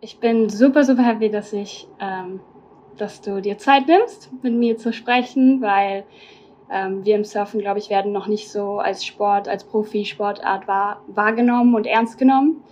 [0.00, 2.38] Ich bin super, super happy, dass ich, ähm,
[2.96, 6.04] dass du dir Zeit nimmst, mit mir zu sprechen, weil
[6.70, 11.02] ähm, wir im Surfen, glaube ich, werden noch nicht so als Sport, als Profisportart wahr,
[11.08, 12.62] wahrgenommen und ernst genommen.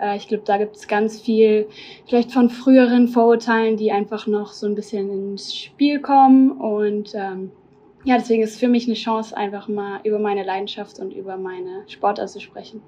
[0.00, 1.68] Äh, ich glaube, da gibt es ganz viel
[2.06, 6.52] vielleicht von früheren Vorurteilen, die einfach noch so ein bisschen ins Spiel kommen.
[6.52, 7.50] Und ähm,
[8.04, 11.36] ja, deswegen ist es für mich eine Chance, einfach mal über meine Leidenschaft und über
[11.38, 12.82] meine Sportart zu sprechen.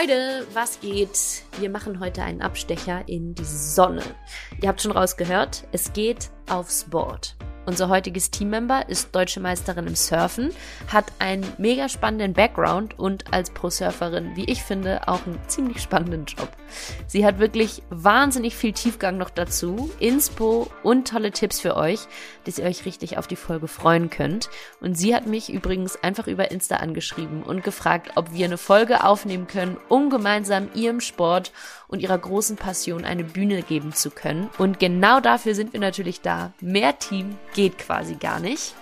[0.00, 1.42] Leute, was geht?
[1.58, 4.02] Wir machen heute einen Abstecher in die Sonne.
[4.62, 7.36] Ihr habt schon rausgehört, es geht aufs Board.
[7.70, 10.50] Unser heutiges Teammember ist deutsche Meisterin im Surfen,
[10.88, 16.24] hat einen mega spannenden Background und als Pro-Surferin, wie ich finde, auch einen ziemlich spannenden
[16.24, 16.48] Job.
[17.06, 22.00] Sie hat wirklich wahnsinnig viel Tiefgang noch dazu, Inspo und tolle Tipps für euch,
[22.44, 24.50] dass ihr euch richtig auf die Folge freuen könnt.
[24.80, 29.04] Und sie hat mich übrigens einfach über Insta angeschrieben und gefragt, ob wir eine Folge
[29.04, 31.52] aufnehmen können, um gemeinsam ihrem Sport
[31.90, 34.48] und ihrer großen Passion eine Bühne geben zu können.
[34.58, 36.52] Und genau dafür sind wir natürlich da.
[36.60, 38.74] Mehr Team geht quasi gar nicht.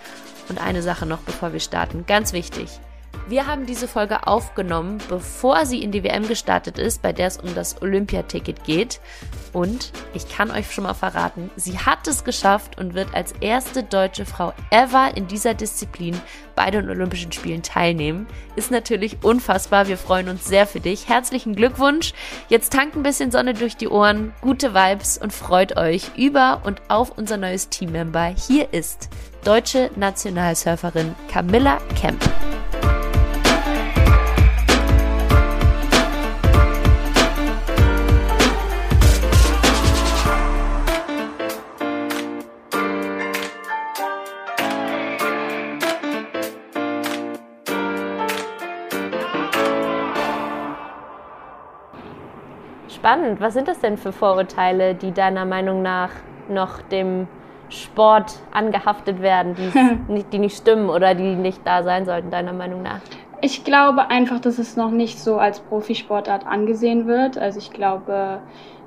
[0.49, 2.81] Und eine Sache noch, bevor wir starten, ganz wichtig.
[3.29, 7.37] Wir haben diese Folge aufgenommen, bevor sie in die WM gestartet ist, bei der es
[7.37, 9.01] um das Olympiaticket geht.
[9.53, 13.83] Und ich kann euch schon mal verraten, sie hat es geschafft und wird als erste
[13.83, 16.19] deutsche Frau ever in dieser Disziplin
[16.57, 18.27] bei den Olympischen Spielen teilnehmen.
[18.57, 19.89] Ist natürlich unfassbar.
[19.89, 21.07] Wir freuen uns sehr für dich.
[21.09, 22.15] Herzlichen Glückwunsch.
[22.49, 26.81] Jetzt tankt ein bisschen Sonne durch die Ohren, gute Vibes und freut euch über und
[26.89, 28.35] auf unser neues Teammember.
[28.47, 29.11] Hier ist
[29.45, 32.23] deutsche Nationalsurferin Camilla Kemp.
[53.19, 53.41] Spannend.
[53.41, 56.11] Was sind das denn für Vorurteile, die deiner Meinung nach
[56.49, 57.27] noch dem
[57.69, 62.53] Sport angehaftet werden, die, nicht, die nicht stimmen oder die nicht da sein sollten, deiner
[62.53, 63.01] Meinung nach?
[63.41, 67.39] Ich glaube einfach, dass es noch nicht so als Profisportart angesehen wird.
[67.39, 68.41] Also ich glaube,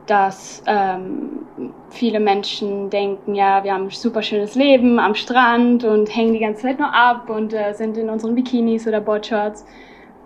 [0.08, 1.46] dass ähm,
[1.90, 6.40] viele Menschen denken, ja, wir haben ein super schönes Leben am Strand und hängen die
[6.40, 9.66] ganze Zeit nur ab und äh, sind in unseren Bikinis oder Boardshorts.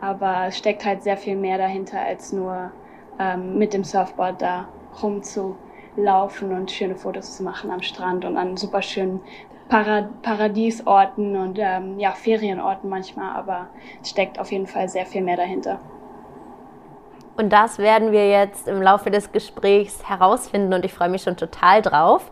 [0.02, 2.72] Aber es steckt halt sehr viel mehr dahinter als nur
[3.20, 4.68] ähm, mit dem Surfboard da
[5.02, 9.22] rumzulaufen und schöne Fotos zu machen am Strand und an super schönen
[9.68, 13.70] Para Paradiesorten und ähm, ja, Ferienorten manchmal, aber
[14.02, 15.80] es steckt auf jeden Fall sehr viel mehr dahinter.
[17.38, 21.36] Und das werden wir jetzt im Laufe des Gesprächs herausfinden und ich freue mich schon
[21.36, 22.32] total drauf.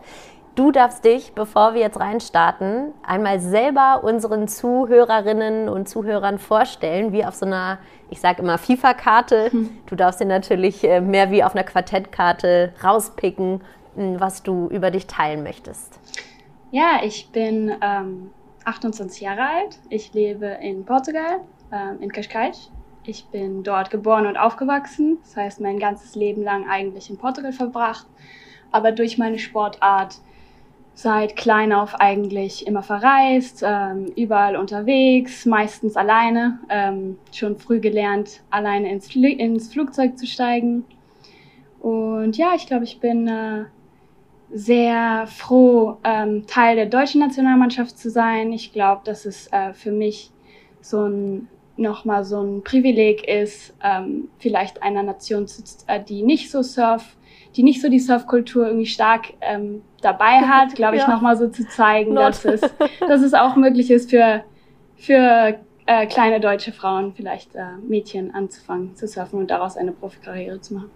[0.54, 7.24] Du darfst dich, bevor wir jetzt reinstarten, einmal selber unseren Zuhörerinnen und Zuhörern vorstellen, wie
[7.24, 7.78] auf so einer,
[8.08, 9.50] ich sage immer FIFA-Karte.
[9.50, 9.70] Hm.
[9.86, 13.62] Du darfst dir natürlich äh, mehr wie auf einer Quartettkarte rauspicken,
[13.96, 15.98] hm, was du über dich teilen möchtest.
[16.70, 18.30] Ja, ich bin ähm,
[18.64, 19.80] 28 Jahre alt.
[19.88, 21.40] Ich lebe in Portugal,
[21.72, 22.70] ähm, in Cascais.
[23.02, 25.18] Ich bin dort geboren und aufgewachsen.
[25.24, 28.06] Das heißt, mein ganzes Leben lang eigentlich in Portugal verbracht.
[28.70, 30.20] Aber durch meine Sportart
[30.94, 38.42] seit klein auf eigentlich immer verreist, ähm, überall unterwegs, meistens alleine, ähm, schon früh gelernt,
[38.50, 40.84] alleine ins, Fl ins Flugzeug zu steigen.
[41.80, 43.64] Und ja, ich glaube, ich bin äh,
[44.52, 48.52] sehr froh, ähm, Teil der deutschen Nationalmannschaft zu sein.
[48.52, 50.30] Ich glaube, dass es äh, für mich
[50.80, 55.46] so ein nochmal so ein Privileg ist, ähm, vielleicht einer Nation,
[55.88, 57.16] äh, die nicht so surf
[57.56, 61.08] die nicht so die Surfkultur irgendwie stark ähm, dabei hat, glaube ich, ja.
[61.08, 62.60] nochmal so zu zeigen, dass es,
[63.00, 64.44] dass es auch möglich ist für,
[64.96, 70.60] für äh, kleine deutsche Frauen, vielleicht äh, Mädchen anzufangen zu surfen und daraus eine Profikarriere
[70.60, 70.90] zu machen.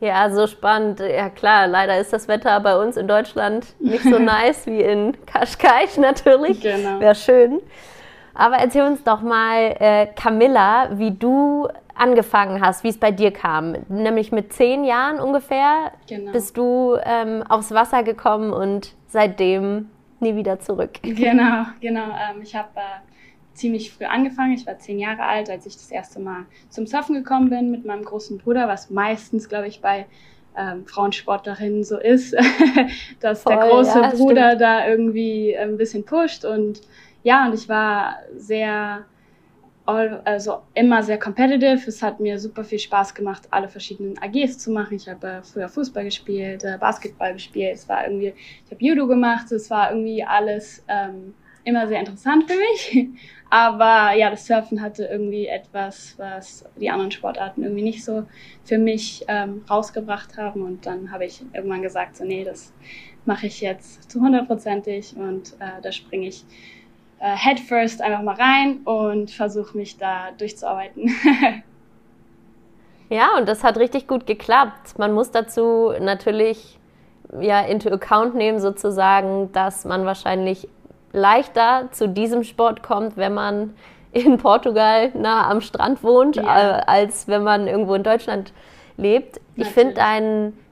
[0.00, 1.00] Ja, so spannend.
[1.00, 5.16] Ja klar, leider ist das Wetter bei uns in Deutschland nicht so nice wie in
[5.24, 6.60] Kaschkai natürlich.
[6.60, 7.00] Genau.
[7.00, 7.60] Wäre schön.
[8.34, 13.30] Aber erzähl uns doch mal, äh, Camilla, wie du angefangen hast, wie es bei dir
[13.30, 13.76] kam.
[13.88, 16.32] Nämlich mit zehn Jahren ungefähr genau.
[16.32, 20.92] bist du ähm, aufs Wasser gekommen und seitdem nie wieder zurück.
[21.02, 22.06] Genau, genau.
[22.06, 24.52] Ähm, ich habe äh, ziemlich früh angefangen.
[24.52, 27.84] Ich war zehn Jahre alt, als ich das erste Mal zum Surfen gekommen bin mit
[27.84, 30.06] meinem großen Bruder, was meistens, glaube ich, bei
[30.56, 32.34] ähm, Frauensportlerinnen so ist,
[33.20, 34.60] dass Voll, der große ja, Bruder stimmt.
[34.60, 36.80] da irgendwie ein bisschen pusht und
[37.22, 39.04] ja, und ich war sehr
[39.86, 41.86] all, also immer sehr competitive.
[41.86, 44.96] Es hat mir super viel Spaß gemacht, alle verschiedenen AGs zu machen.
[44.96, 47.74] Ich habe äh, früher Fußball gespielt, äh, Basketball gespielt.
[47.74, 48.34] Es war irgendwie,
[48.64, 49.50] ich habe Judo gemacht.
[49.52, 51.34] Es war irgendwie alles ähm,
[51.64, 53.08] immer sehr interessant für mich.
[53.50, 58.24] Aber ja, das Surfen hatte irgendwie etwas, was die anderen Sportarten irgendwie nicht so
[58.64, 60.62] für mich ähm, rausgebracht haben.
[60.62, 62.72] Und dann habe ich irgendwann gesagt, so nee, das
[63.26, 66.44] mache ich jetzt zu hundertprozentig und äh, da springe ich
[67.24, 71.10] äh, headfirst einfach mal rein und versuche mich da durchzuarbeiten.
[73.08, 74.98] ja, und das hat richtig gut geklappt.
[74.98, 76.78] Man muss dazu natürlich
[77.40, 80.68] ja into account nehmen sozusagen, dass man wahrscheinlich
[81.14, 83.74] leichter zu diesem Sport kommt, wenn man
[84.12, 86.42] in Portugal nah am Strand wohnt, ja.
[86.42, 88.52] äh, als wenn man irgendwo in Deutschland
[88.98, 89.40] lebt.
[89.56, 89.68] Natürlich.
[89.68, 90.63] Ich finde deinen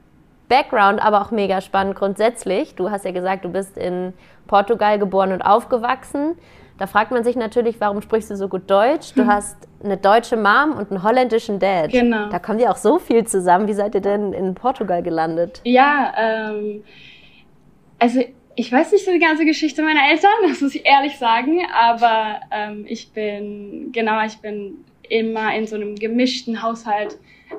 [0.53, 2.75] Background aber auch mega spannend grundsätzlich.
[2.75, 4.13] Du hast ja gesagt, du bist in
[4.47, 6.37] Portugal geboren und aufgewachsen.
[6.79, 9.15] Da fragt man sich natürlich, warum sprichst du so gut Deutsch?
[9.15, 9.29] Du hm.
[9.29, 11.91] hast eine deutsche Mom und einen holländischen Dad.
[11.91, 12.29] Genau.
[12.29, 13.67] Da kommt ja auch so viel zusammen.
[13.67, 15.63] Wie seid ihr denn in Portugal gelandet?
[15.65, 16.85] Ja, ähm,
[17.99, 18.21] also
[18.55, 22.41] ich weiß nicht so die ganze Geschichte meiner Eltern, das muss ich ehrlich sagen, aber
[22.51, 27.17] ähm, ich bin, genau, ich bin immer in so einem gemischten Haushalt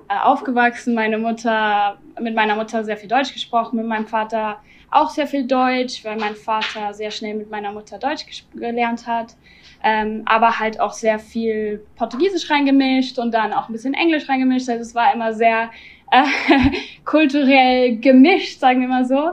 [0.07, 0.93] aufgewachsen.
[0.93, 4.57] Meine Mutter, mit meiner Mutter sehr viel Deutsch gesprochen, mit meinem Vater
[4.91, 9.35] auch sehr viel Deutsch, weil mein Vater sehr schnell mit meiner Mutter Deutsch gelernt hat.
[9.83, 14.69] Ähm, aber halt auch sehr viel Portugiesisch reingemischt und dann auch ein bisschen Englisch reingemischt.
[14.69, 15.71] Also es war immer sehr
[16.11, 16.23] äh,
[17.05, 19.31] kulturell gemischt, sagen wir mal so.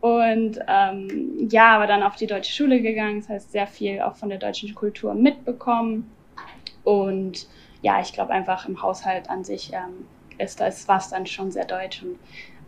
[0.00, 4.16] Und ähm, ja, aber dann auf die deutsche Schule gegangen, das heißt sehr viel auch
[4.16, 6.10] von der deutschen Kultur mitbekommen.
[6.82, 7.46] Und
[7.84, 10.06] ja, ich glaube einfach im Haushalt an sich ähm,
[10.38, 12.18] ist das war es dann schon sehr deutsch und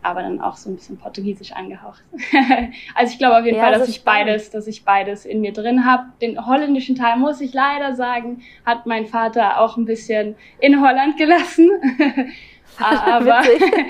[0.03, 2.03] aber dann auch so ein bisschen portugiesisch angehaucht.
[2.95, 4.27] also ich glaube auf jeden ja, Fall, dass ich spannend.
[4.27, 6.03] beides, dass ich beides in mir drin habe.
[6.21, 11.17] Den holländischen Teil muss ich leider sagen, hat mein Vater auch ein bisschen in Holland
[11.17, 11.67] gelassen.
[12.79, 13.41] aber,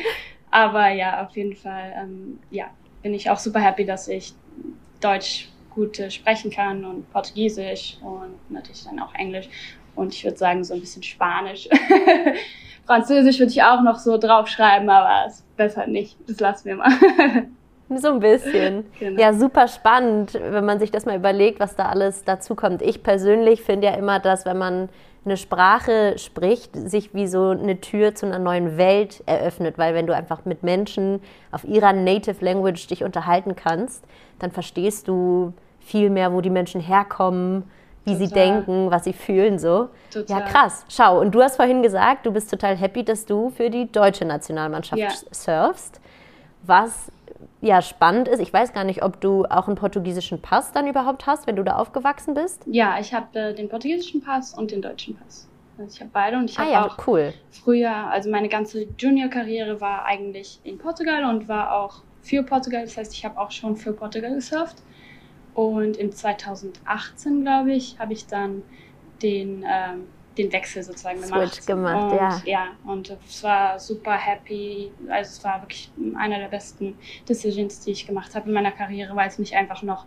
[0.49, 2.67] aber ja, auf jeden Fall, ähm, ja,
[3.03, 4.33] bin ich auch super happy, dass ich
[5.01, 9.49] Deutsch gut äh, sprechen kann und Portugiesisch und natürlich dann auch Englisch
[9.97, 11.67] und ich würde sagen so ein bisschen Spanisch.
[12.85, 16.17] Französisch würde ich auch noch so draufschreiben, aber es ist besser nicht.
[16.27, 16.91] Das lassen wir mal.
[17.89, 18.85] So ein bisschen.
[18.99, 19.21] Genau.
[19.21, 22.81] Ja, super spannend, wenn man sich das mal überlegt, was da alles dazu kommt.
[22.81, 24.89] Ich persönlich finde ja immer, dass wenn man
[25.23, 30.07] eine Sprache spricht, sich wie so eine Tür zu einer neuen Welt eröffnet, weil wenn
[30.07, 31.21] du einfach mit Menschen
[31.51, 34.03] auf ihrer Native Language dich unterhalten kannst,
[34.39, 37.63] dann verstehst du viel mehr, wo die Menschen herkommen,
[38.07, 38.27] wie total.
[38.27, 39.89] sie denken, was sie fühlen so.
[40.11, 40.39] Total.
[40.39, 40.85] Ja, krass.
[40.89, 44.25] Schau, und du hast vorhin gesagt, du bist total happy, dass du für die deutsche
[44.25, 45.09] Nationalmannschaft ja.
[45.31, 45.99] surfst.
[46.63, 47.11] Was
[47.61, 51.27] ja spannend ist, ich weiß gar nicht, ob du auch einen portugiesischen Pass dann überhaupt
[51.27, 52.63] hast, wenn du da aufgewachsen bist.
[52.65, 55.47] Ja, ich habe äh, den portugiesischen Pass und den deutschen Pass.
[55.77, 57.33] Also ich habe beide und ich habe ah, ja, auch cool.
[57.51, 62.81] früher, also meine ganze Junior-Karriere war eigentlich in Portugal und war auch für Portugal.
[62.83, 64.77] Das heißt, ich habe auch schon für Portugal gesurft.
[65.57, 68.61] Und in 2018, glaube ich, habe ich dann
[69.23, 70.03] den ähm,
[70.37, 71.55] den Wechsel sozusagen gemacht.
[71.55, 72.41] Switch gemacht, und, ja.
[72.45, 74.91] Ja, und es war super happy.
[75.09, 76.95] Also es war wirklich einer der besten
[77.27, 80.05] Decisions, die ich gemacht habe in meiner Karriere, weil es mich einfach noch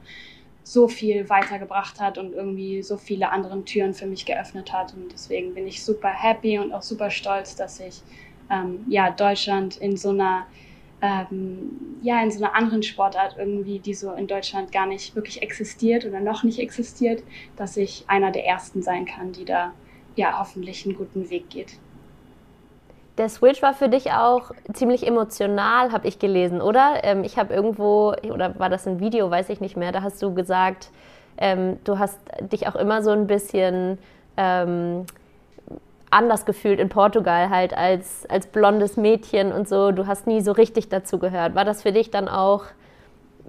[0.62, 4.94] so viel weitergebracht hat und irgendwie so viele andere Türen für mich geöffnet hat.
[4.94, 8.02] Und deswegen bin ich super happy und auch super stolz, dass ich
[8.50, 10.46] ähm, ja, Deutschland in so einer
[11.02, 15.42] ähm, ja, in so einer anderen Sportart irgendwie, die so in Deutschland gar nicht wirklich
[15.42, 17.22] existiert oder noch nicht existiert,
[17.56, 19.72] dass ich einer der ersten sein kann, die da
[20.16, 21.78] ja hoffentlich einen guten Weg geht.
[23.18, 27.00] Der Switch war für dich auch ziemlich emotional, habe ich gelesen, oder?
[27.02, 30.22] Ähm, ich habe irgendwo, oder war das ein Video, weiß ich nicht mehr, da hast
[30.22, 30.90] du gesagt,
[31.36, 33.98] ähm, du hast dich auch immer so ein bisschen
[34.36, 35.04] ähm,
[36.10, 39.92] anders gefühlt in Portugal, halt als, als blondes Mädchen und so.
[39.92, 41.54] Du hast nie so richtig dazu gehört.
[41.54, 42.64] War das für dich dann auch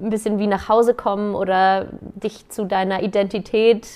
[0.01, 3.87] ein bisschen wie nach Hause kommen oder dich zu deiner Identität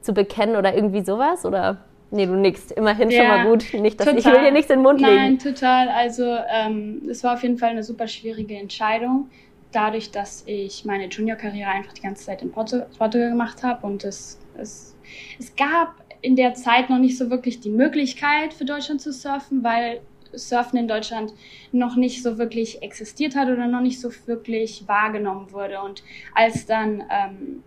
[0.00, 1.44] zu bekennen oder irgendwie sowas?
[1.44, 1.78] Oder?
[2.10, 2.72] Nee, du nickst.
[2.72, 3.74] Immerhin ja, schon mal gut.
[3.74, 4.18] Nicht, dass total.
[4.18, 5.14] ich will dir nichts in den Mund legen.
[5.14, 5.88] Nein, total.
[5.88, 9.28] Also ähm, es war auf jeden Fall eine super schwierige Entscheidung.
[9.72, 12.88] Dadurch, dass ich meine Junior-Karriere einfach die ganze Zeit in Portugal
[13.30, 14.96] gemacht habe und es, es,
[15.38, 19.62] es gab in der Zeit noch nicht so wirklich die Möglichkeit für Deutschland zu surfen,
[19.62, 20.00] weil
[20.32, 21.32] Surfen in Deutschland
[21.72, 25.80] noch nicht so wirklich existiert hat oder noch nicht so wirklich wahrgenommen wurde.
[25.80, 26.02] Und
[26.34, 27.62] als dann ähm,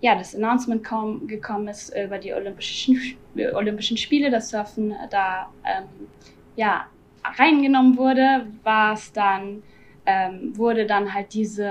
[0.00, 3.00] ja, das Announcement kom, gekommen ist über die Olympischen,
[3.54, 6.08] Olympischen Spiele, dass Surfen da ähm,
[6.56, 6.86] ja,
[7.24, 9.62] reingenommen wurde, war es dann,
[10.06, 11.70] ähm, wurde dann halt diese,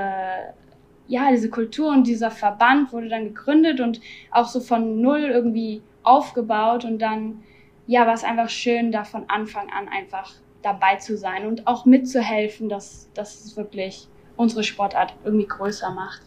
[1.07, 5.81] ja, diese Kultur und dieser Verband wurde dann gegründet und auch so von null irgendwie
[6.07, 7.43] aufgebaut und dann,
[7.85, 11.85] ja, war es einfach schön, da von Anfang an einfach dabei zu sein und auch
[11.85, 16.21] mitzuhelfen, dass, dass es wirklich unsere Sportart irgendwie größer macht.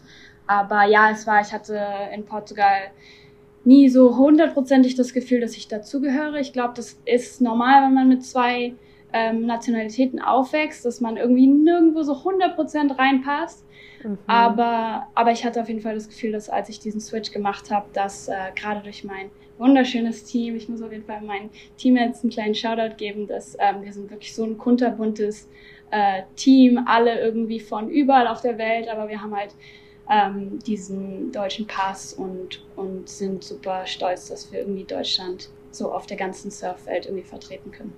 [0.47, 1.79] Aber ja, es war, ich hatte
[2.13, 2.91] in Portugal
[3.63, 6.39] nie so hundertprozentig das Gefühl, dass ich dazugehöre.
[6.39, 8.73] Ich glaube, das ist normal, wenn man mit zwei
[9.13, 13.65] ähm, Nationalitäten aufwächst, dass man irgendwie nirgendwo so 100% reinpasst.
[14.03, 14.17] Mhm.
[14.27, 17.69] Aber, aber ich hatte auf jeden Fall das Gefühl, dass als ich diesen Switch gemacht
[17.71, 19.29] habe, dass äh, gerade durch mein
[19.61, 23.55] wunderschönes Team, ich muss auf jeden Fall meinem Team jetzt einen kleinen Shoutout geben, dass
[23.59, 25.47] ähm, wir sind wirklich so ein kunterbuntes
[25.91, 29.53] äh, Team, alle irgendwie von überall auf der Welt, aber wir haben halt
[30.09, 36.05] ähm, diesen deutschen Pass und, und sind super stolz, dass wir irgendwie Deutschland so auf
[36.05, 37.93] der ganzen Surfwelt irgendwie vertreten können.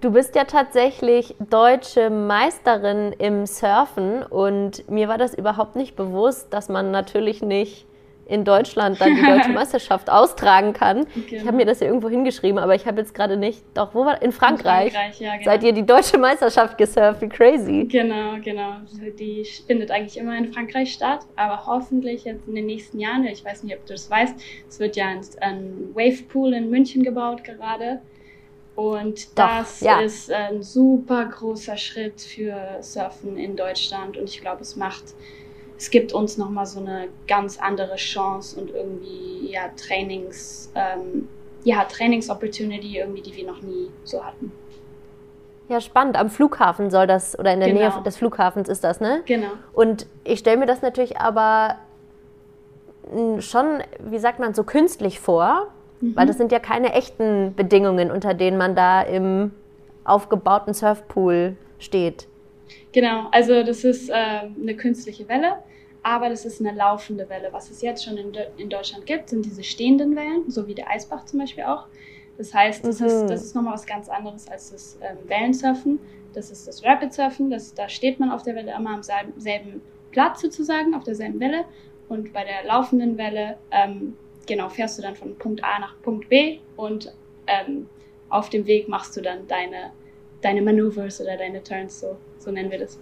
[0.00, 6.52] Du bist ja tatsächlich deutsche Meisterin im Surfen und mir war das überhaupt nicht bewusst,
[6.52, 7.87] dass man natürlich nicht
[8.28, 11.06] in Deutschland dann die deutsche Meisterschaft austragen kann.
[11.14, 11.26] Genau.
[11.30, 13.64] Ich habe mir das ja irgendwo hingeschrieben, aber ich habe jetzt gerade nicht.
[13.74, 14.88] Doch, wo war In Frankreich.
[14.88, 15.44] In Frankreich ja, genau.
[15.44, 17.22] Seid ihr die deutsche Meisterschaft gesurft?
[17.22, 17.88] Wie crazy.
[17.90, 18.74] Genau, genau.
[19.18, 23.44] Die findet eigentlich immer in Frankreich statt, aber hoffentlich jetzt in den nächsten Jahren, ich
[23.44, 24.34] weiß nicht, ob du das weißt,
[24.68, 28.02] es wird ja ein, Wavepool in München gebaut gerade.
[28.76, 30.00] Und Doch, das ja.
[30.00, 35.14] ist ein super großer Schritt für Surfen in Deutschland und ich glaube, es macht
[35.78, 41.28] es gibt uns nochmal so eine ganz andere Chance und irgendwie ja Trainings, ähm,
[41.64, 44.52] ja, Trainings-Opportunity irgendwie, die wir noch nie so hatten.
[45.68, 46.16] Ja, spannend.
[46.16, 47.90] Am Flughafen soll das, oder in der genau.
[47.90, 49.22] Nähe des Flughafens ist das, ne?
[49.26, 49.50] Genau.
[49.72, 51.76] Und ich stelle mir das natürlich aber
[53.40, 55.68] schon, wie sagt man, so künstlich vor,
[56.00, 56.16] mhm.
[56.16, 59.52] weil das sind ja keine echten Bedingungen, unter denen man da im
[60.04, 62.26] aufgebauten Surfpool steht.
[62.92, 65.58] Genau, also das ist äh, eine künstliche Welle
[66.02, 67.52] aber das ist eine laufende Welle.
[67.52, 70.88] Was es jetzt schon in, in Deutschland gibt, sind diese stehenden Wellen, so wie der
[70.88, 71.86] Eisbach zum Beispiel auch.
[72.36, 73.06] Das heißt, das, mhm.
[73.06, 75.98] ist, das ist nochmal was ganz anderes als das ähm, Wellensurfen.
[76.32, 77.50] Das ist das Rapid Surfen.
[77.50, 79.82] Das, da steht man auf der Welle immer am selben
[80.12, 81.64] Platz sozusagen, auf derselben Welle.
[82.08, 86.28] Und bei der laufenden Welle, ähm, genau, fährst du dann von Punkt A nach Punkt
[86.28, 87.12] B und
[87.48, 87.88] ähm,
[88.30, 89.90] auf dem Weg machst du dann deine,
[90.40, 92.98] deine Maneuvers oder deine Turns, so, so nennen wir das.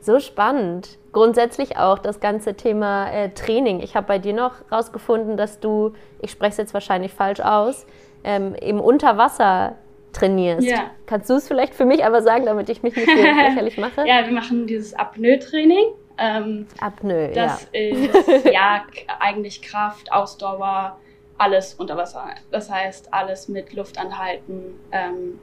[0.00, 0.98] So spannend.
[1.12, 3.80] Grundsätzlich auch das ganze Thema äh, Training.
[3.80, 7.86] Ich habe bei dir noch rausgefunden, dass du, ich spreche es jetzt wahrscheinlich falsch aus,
[8.22, 9.76] ähm, im Unterwasser
[10.12, 10.66] trainierst.
[10.66, 10.90] Ja.
[11.06, 14.06] Kannst du es vielleicht für mich aber sagen, damit ich mich nicht hier lächerlich mache?
[14.06, 15.94] Ja, wir machen dieses Apnoe-Training.
[16.18, 17.80] Ähm, Apnoe, das ja.
[17.80, 18.86] ist ja
[19.20, 20.98] eigentlich Kraft, Ausdauer,
[21.36, 22.26] alles unter Wasser.
[22.50, 25.38] Das heißt, alles mit Luft anhalten, ähm,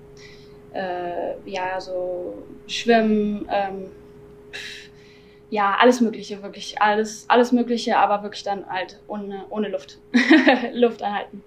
[0.74, 3.92] äh, ja, so Schwimmen, ähm,
[5.50, 10.00] ja, alles Mögliche, wirklich alles, alles Mögliche, aber wirklich dann halt ohne, ohne Luft,
[10.74, 11.44] Luft anhalten.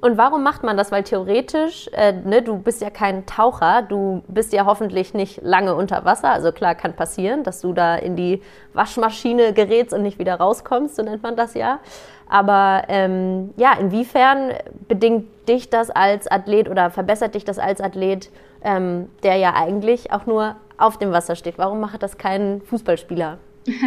[0.00, 0.92] Und warum macht man das?
[0.92, 5.74] Weil theoretisch, äh, ne, du bist ja kein Taucher, du bist ja hoffentlich nicht lange
[5.74, 6.30] unter Wasser.
[6.30, 8.40] Also klar, kann passieren, dass du da in die
[8.74, 11.80] Waschmaschine gerätst und nicht wieder rauskommst, so nennt man das ja.
[12.28, 14.52] Aber ähm, ja, inwiefern
[14.86, 18.30] bedingt dich das als Athlet oder verbessert dich das als Athlet,
[18.62, 21.58] ähm, der ja eigentlich auch nur auf dem Wasser steht?
[21.58, 23.38] Warum macht das kein Fußballspieler?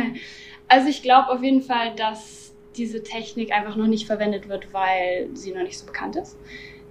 [0.74, 5.30] Also ich glaube auf jeden Fall, dass diese Technik einfach noch nicht verwendet wird, weil
[5.34, 6.38] sie noch nicht so bekannt ist.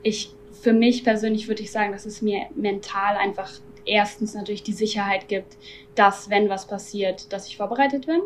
[0.03, 3.51] Ich, für mich persönlich würde ich sagen, dass es mir mental einfach
[3.85, 5.57] erstens natürlich die Sicherheit gibt,
[5.95, 8.21] dass wenn was passiert, dass ich vorbereitet bin.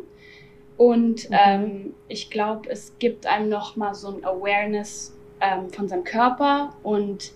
[0.76, 1.36] Und mhm.
[1.38, 6.76] ähm, ich glaube, es gibt einem noch mal so ein Awareness ähm, von seinem Körper
[6.82, 7.32] und,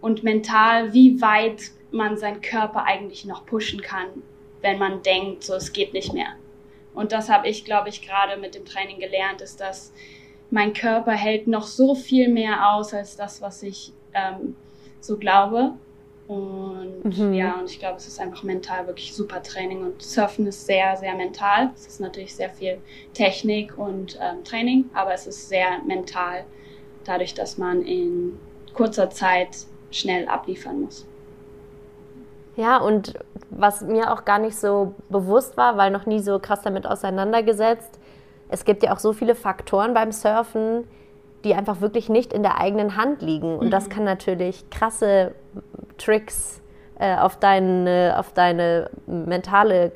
[0.00, 4.06] und mental, wie weit man seinen Körper eigentlich noch pushen kann,
[4.62, 6.36] wenn man denkt, so es geht nicht mehr.
[7.00, 9.90] Und das habe ich, glaube ich, gerade mit dem Training gelernt, ist, dass
[10.50, 14.54] mein Körper hält noch so viel mehr aus als das, was ich ähm,
[15.00, 15.72] so glaube.
[16.28, 17.32] Und mhm.
[17.32, 19.82] ja, und ich glaube, es ist einfach mental wirklich super Training.
[19.82, 21.70] Und Surfen ist sehr, sehr mental.
[21.74, 22.82] Es ist natürlich sehr viel
[23.14, 26.44] Technik und ähm, Training, aber es ist sehr mental,
[27.04, 28.38] dadurch, dass man in
[28.74, 29.56] kurzer Zeit
[29.90, 31.06] schnell abliefern muss.
[32.60, 33.14] Ja, und
[33.48, 37.98] was mir auch gar nicht so bewusst war, weil noch nie so krass damit auseinandergesetzt,
[38.50, 40.86] es gibt ja auch so viele Faktoren beim Surfen,
[41.42, 43.56] die einfach wirklich nicht in der eigenen Hand liegen.
[43.56, 43.70] Und mhm.
[43.70, 45.32] das kann natürlich krasse
[45.96, 46.60] Tricks
[46.98, 49.92] äh, auf, deine, auf deine mentale,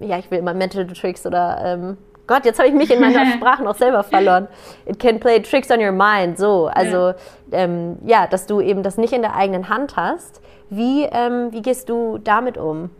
[0.00, 3.24] ja, ich will immer Mental Tricks oder ähm, Gott, jetzt habe ich mich in meiner
[3.36, 4.48] Sprache noch selber verloren.
[4.84, 6.36] It can play tricks on your mind.
[6.38, 7.14] So, also ja.
[7.52, 10.42] Ähm, ja, dass du eben das nicht in der eigenen Hand hast.
[10.70, 12.90] Wie, ähm, wie gehst du damit um?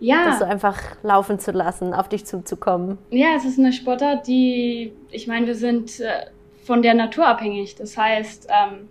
[0.00, 0.26] Ja.
[0.26, 2.98] Das so einfach laufen zu lassen, auf dich zuzukommen.
[3.10, 6.26] Ja, es ist eine Sportart, die, ich meine, wir sind äh,
[6.62, 7.74] von der Natur abhängig.
[7.76, 8.88] Das heißt, ähm,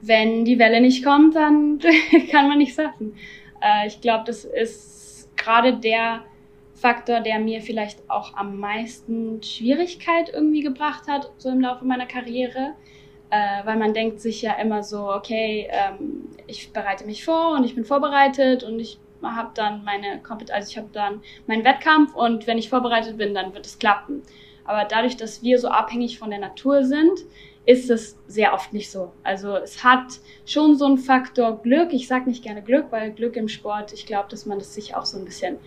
[0.00, 1.78] wenn die Welle nicht kommt, dann
[2.30, 3.14] kann man nicht surfen.
[3.60, 6.22] Äh, ich glaube, das ist gerade der
[6.74, 12.06] Faktor, der mir vielleicht auch am meisten Schwierigkeit irgendwie gebracht hat, so im Laufe meiner
[12.06, 12.74] Karriere.
[13.30, 17.64] Äh, weil man denkt sich ja immer so, okay, ähm, ich bereite mich vor und
[17.64, 22.14] ich bin vorbereitet und ich habe dann meine Kompet also ich habe dann meinen Wettkampf
[22.14, 24.22] und wenn ich vorbereitet bin, dann wird es klappen.
[24.64, 27.20] Aber dadurch, dass wir so abhängig von der Natur sind,
[27.66, 29.12] ist es sehr oft nicht so.
[29.24, 31.92] Also es hat schon so einen Faktor Glück.
[31.92, 34.94] Ich sage nicht gerne Glück, weil Glück im Sport, ich glaube, dass man das sich
[34.94, 35.58] auch so ein bisschen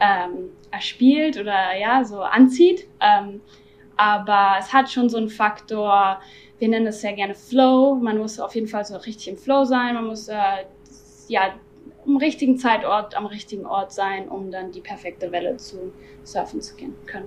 [0.00, 2.88] ähm, erspielt oder ja, so anzieht.
[3.00, 3.42] Ähm,
[3.96, 6.20] aber es hat schon so einen Faktor,
[6.62, 7.96] wir nennen es sehr gerne Flow.
[7.96, 9.96] Man muss auf jeden Fall so richtig im Flow sein.
[9.96, 10.34] Man muss äh,
[11.26, 11.54] ja
[12.06, 15.92] am richtigen Zeitort, am richtigen Ort sein, um dann die perfekte Welle zu
[16.22, 17.26] surfen zu gehen können.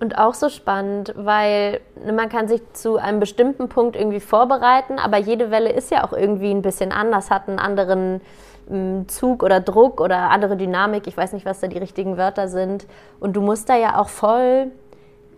[0.00, 4.98] Und auch so spannend, weil ne, man kann sich zu einem bestimmten Punkt irgendwie vorbereiten,
[4.98, 8.22] aber jede Welle ist ja auch irgendwie ein bisschen anders, hat einen anderen
[8.66, 11.06] hm, Zug oder Druck oder andere Dynamik.
[11.06, 12.88] Ich weiß nicht, was da die richtigen Wörter sind.
[13.20, 14.72] Und du musst da ja auch voll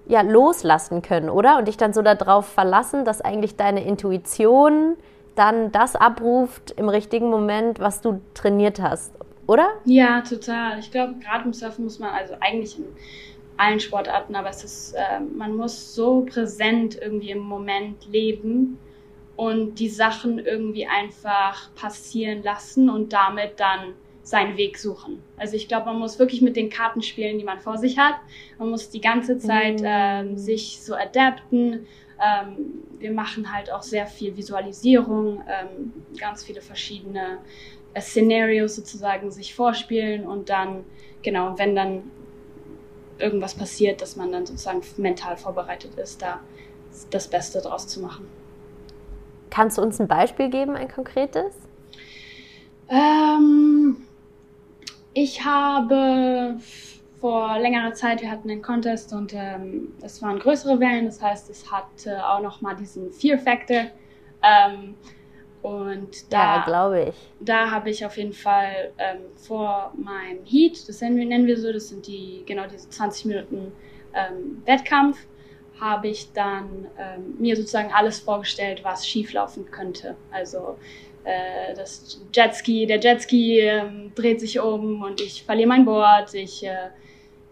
[0.09, 1.59] ja, loslassen können, oder?
[1.59, 4.97] Und dich dann so darauf verlassen, dass eigentlich deine Intuition
[5.35, 9.15] dann das abruft im richtigen Moment, was du trainiert hast,
[9.47, 9.69] oder?
[9.85, 10.79] Ja, total.
[10.81, 12.87] Ich glaube, gerade im Surfen muss man, also eigentlich im
[13.59, 18.79] allen Sportarten, aber es ist, äh, man muss so präsent irgendwie im Moment leben
[19.37, 23.95] und die Sachen irgendwie einfach passieren lassen und damit dann
[24.29, 25.23] seinen Weg suchen.
[25.39, 28.17] Also ich glaube, man muss wirklich mit den Karten spielen, die man vor sich hat.
[28.59, 31.87] Man muss die ganze Zeit ähm, sich so adapten.
[32.21, 37.39] Ähm, wir machen halt auch sehr viel Visualisierung, ähm, ganz viele verschiedene
[37.95, 40.85] äh, Szenarios sozusagen sich vorspielen und dann,
[41.23, 42.03] genau, wenn dann
[43.19, 46.41] irgendwas passiert, dass man dann sozusagen mental vorbereitet ist, da
[47.11, 48.29] das Beste draus zu machen.
[49.49, 51.55] Kannst du uns ein Beispiel geben, ein konkretes?
[52.91, 53.97] Ähm,
[55.15, 56.59] ich habe
[57.21, 61.51] vor längerer Zeit, wir hatten einen Contest und ähm, es waren größere Wellen, das heißt,
[61.51, 63.87] es hatte auch noch mal diesen Fear Factor.
[64.43, 64.95] Ähm,
[65.63, 67.15] und da, ja, glaube ich.
[67.41, 71.59] Da habe ich auf jeden Fall ähm, vor meinem Heat, das nennen wir, nennen wir
[71.59, 73.73] so, das sind die genau diese 20 Minuten
[74.15, 75.19] ähm, Wettkampf,
[75.81, 80.17] habe ich dann ähm, mir sozusagen alles vorgestellt, was schieflaufen könnte.
[80.31, 80.77] Also
[81.29, 86.65] äh, das Jetski, der Jetski ähm, dreht sich um und ich verliere mein Board, ich
[86.65, 86.89] äh,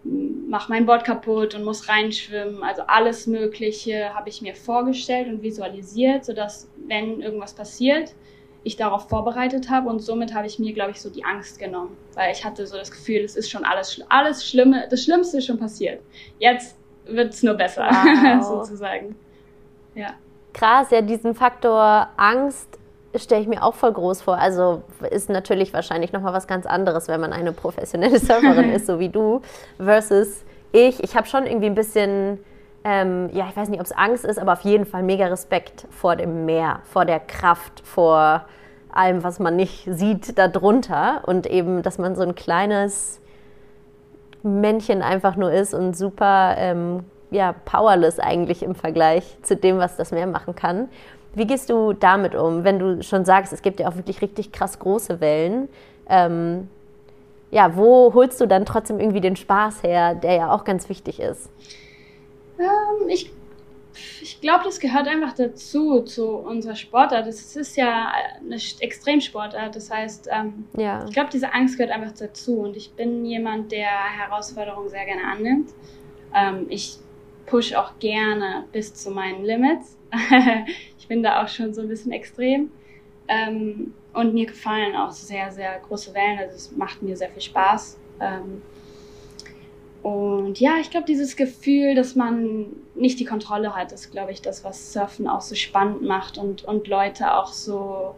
[0.03, 2.63] mache mein Board kaputt und muss reinschwimmen.
[2.63, 8.15] Also alles Mögliche habe ich mir vorgestellt und visualisiert, sodass, wenn irgendwas passiert,
[8.63, 11.95] ich darauf vorbereitet habe und somit habe ich mir, glaube ich, so die Angst genommen,
[12.15, 15.45] weil ich hatte so das Gefühl, es ist schon alles, alles Schlimme, das Schlimmste ist
[15.45, 16.01] schon passiert.
[16.39, 18.43] Jetzt wird es nur besser, wow.
[18.43, 19.15] sozusagen.
[19.93, 20.15] Ja.
[20.53, 22.79] Krass, ja, diesen Faktor Angst
[23.19, 24.37] stelle ich mir auch voll groß vor.
[24.37, 28.99] Also ist natürlich wahrscheinlich nochmal was ganz anderes, wenn man eine professionelle Surferin ist, so
[28.99, 29.41] wie du,
[29.77, 31.03] versus ich.
[31.03, 32.39] Ich habe schon irgendwie ein bisschen,
[32.83, 35.87] ähm, ja, ich weiß nicht, ob es Angst ist, aber auf jeden Fall mega Respekt
[35.89, 38.45] vor dem Meer, vor der Kraft, vor
[38.91, 43.21] allem, was man nicht sieht darunter und eben, dass man so ein kleines
[44.43, 49.97] Männchen einfach nur ist und super ähm, ja, powerless eigentlich im Vergleich zu dem, was
[49.97, 50.89] das Meer machen kann.
[51.37, 54.51] Wie gehst du damit um, wenn du schon sagst, es gibt ja auch wirklich richtig
[54.51, 55.69] krass große Wellen?
[56.09, 56.67] Ähm,
[57.51, 61.19] ja, wo holst du dann trotzdem irgendwie den Spaß her, der ja auch ganz wichtig
[61.19, 61.49] ist?
[62.59, 63.31] Ähm, ich
[64.21, 67.27] ich glaube, das gehört einfach dazu, zu unserer Sportart.
[67.27, 69.75] Es ist ja eine Extremsportart.
[69.75, 71.05] Das heißt, ähm, ja.
[71.05, 72.59] ich glaube, diese Angst gehört einfach dazu.
[72.59, 75.69] Und ich bin jemand, der Herausforderungen sehr gerne annimmt.
[76.33, 76.97] Ähm, ich
[77.45, 79.97] push auch gerne bis zu meinen Limits.
[81.07, 82.69] ich bin da auch schon so ein bisschen extrem.
[83.29, 86.37] Ähm, und mir gefallen auch sehr, sehr große Wellen.
[86.37, 87.97] Also es macht mir sehr viel Spaß.
[88.19, 88.61] Ähm,
[90.03, 94.41] und ja, ich glaube, dieses Gefühl, dass man nicht die Kontrolle hat, ist, glaube ich,
[94.41, 98.13] das, was Surfen auch so spannend macht und, und Leute auch so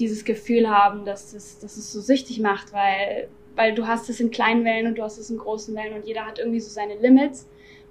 [0.00, 4.18] dieses Gefühl haben, dass es, dass es so süchtig macht, weil, weil du hast es
[4.18, 6.70] in kleinen Wellen und du hast es in großen Wellen und jeder hat irgendwie so
[6.70, 7.46] seine Limits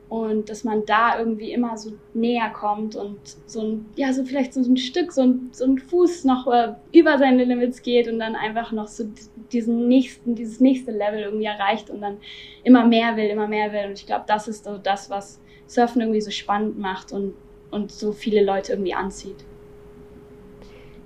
[0.10, 4.54] und dass man da irgendwie immer so näher kommt und so ein, ja, so vielleicht
[4.54, 8.20] so ein Stück, so ein, so ein Fuß noch äh, über seine Limits geht und
[8.20, 9.06] dann einfach noch so
[9.52, 12.18] diesen nächsten, dieses nächste Level irgendwie erreicht und dann
[12.64, 13.86] immer mehr will, immer mehr will.
[13.88, 17.34] Und ich glaube, das ist so das, was Surfen irgendwie so spannend macht und,
[17.72, 19.44] und so viele Leute irgendwie anzieht.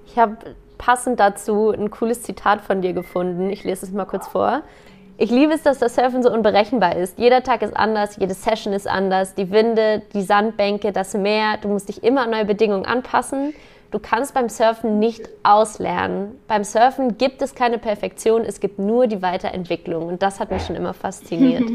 [0.06, 3.50] Ich habe passend dazu ein cooles Zitat von dir gefunden.
[3.50, 4.64] Ich lese es mal kurz vor.
[5.22, 7.20] Ich liebe es, dass das Surfen so unberechenbar ist.
[7.20, 9.36] Jeder Tag ist anders, jede Session ist anders.
[9.36, 11.58] Die Winde, die Sandbänke, das Meer.
[11.62, 13.54] Du musst dich immer an neue Bedingungen anpassen.
[13.92, 16.40] Du kannst beim Surfen nicht auslernen.
[16.48, 20.08] Beim Surfen gibt es keine Perfektion, es gibt nur die Weiterentwicklung.
[20.08, 21.70] Und das hat mich schon immer fasziniert.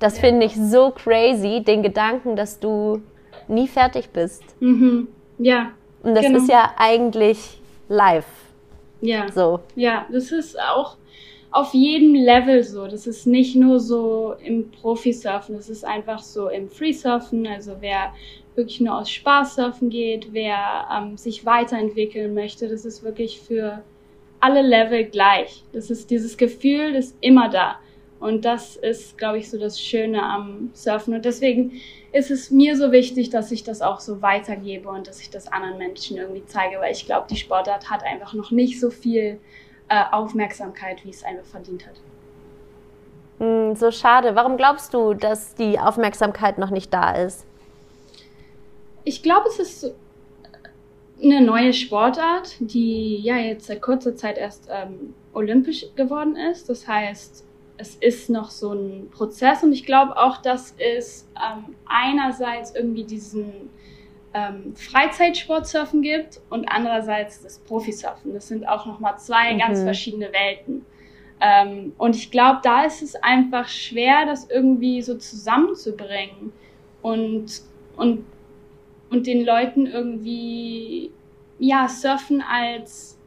[0.00, 3.02] Das finde ich so crazy, den Gedanken, dass du
[3.46, 4.42] nie fertig bist.
[4.58, 5.06] Mhm.
[5.38, 5.70] Ja.
[6.02, 6.38] Und das genau.
[6.38, 8.26] ist ja eigentlich live.
[9.00, 9.30] Ja.
[9.30, 9.60] So.
[9.76, 10.96] Ja, das ist auch
[11.52, 12.86] auf jedem Level so.
[12.86, 17.46] Das ist nicht nur so im Profisurfen, das ist einfach so im Freesurfen.
[17.46, 18.12] Also wer
[18.54, 23.82] wirklich nur aus Spaß surfen geht, wer ähm, sich weiterentwickeln möchte, das ist wirklich für
[24.40, 25.62] alle Level gleich.
[25.72, 27.76] Das ist dieses Gefühl, das ist immer da.
[28.18, 31.14] Und das ist, glaube ich, so das Schöne am Surfen.
[31.14, 31.72] Und deswegen
[32.12, 35.48] ist es mir so wichtig, dass ich das auch so weitergebe und dass ich das
[35.48, 39.40] anderen Menschen irgendwie zeige, weil ich glaube, die Sportart hat einfach noch nicht so viel
[39.88, 41.94] äh, Aufmerksamkeit, wie es einfach verdient hat.
[43.38, 44.34] Hm, so schade.
[44.34, 47.44] Warum glaubst du, dass die Aufmerksamkeit noch nicht da ist?
[49.04, 49.94] Ich glaube, es ist
[51.22, 56.68] eine neue Sportart, die ja jetzt seit kurzer Zeit erst ähm, olympisch geworden ist.
[56.68, 57.44] Das heißt,
[57.78, 63.04] es ist noch so ein Prozess und ich glaube auch, dass es ähm, einerseits irgendwie
[63.04, 63.70] diesen
[64.34, 68.32] ähm, Freizeitsportsurfen gibt und andererseits das Profisurfen.
[68.32, 69.58] Das sind auch nochmal zwei mhm.
[69.58, 70.84] ganz verschiedene Welten.
[71.40, 76.52] Ähm, und ich glaube, da ist es einfach schwer, das irgendwie so zusammenzubringen
[77.02, 77.62] und,
[77.96, 78.24] und,
[79.10, 81.10] und den Leuten irgendwie,
[81.58, 83.18] ja, Surfen als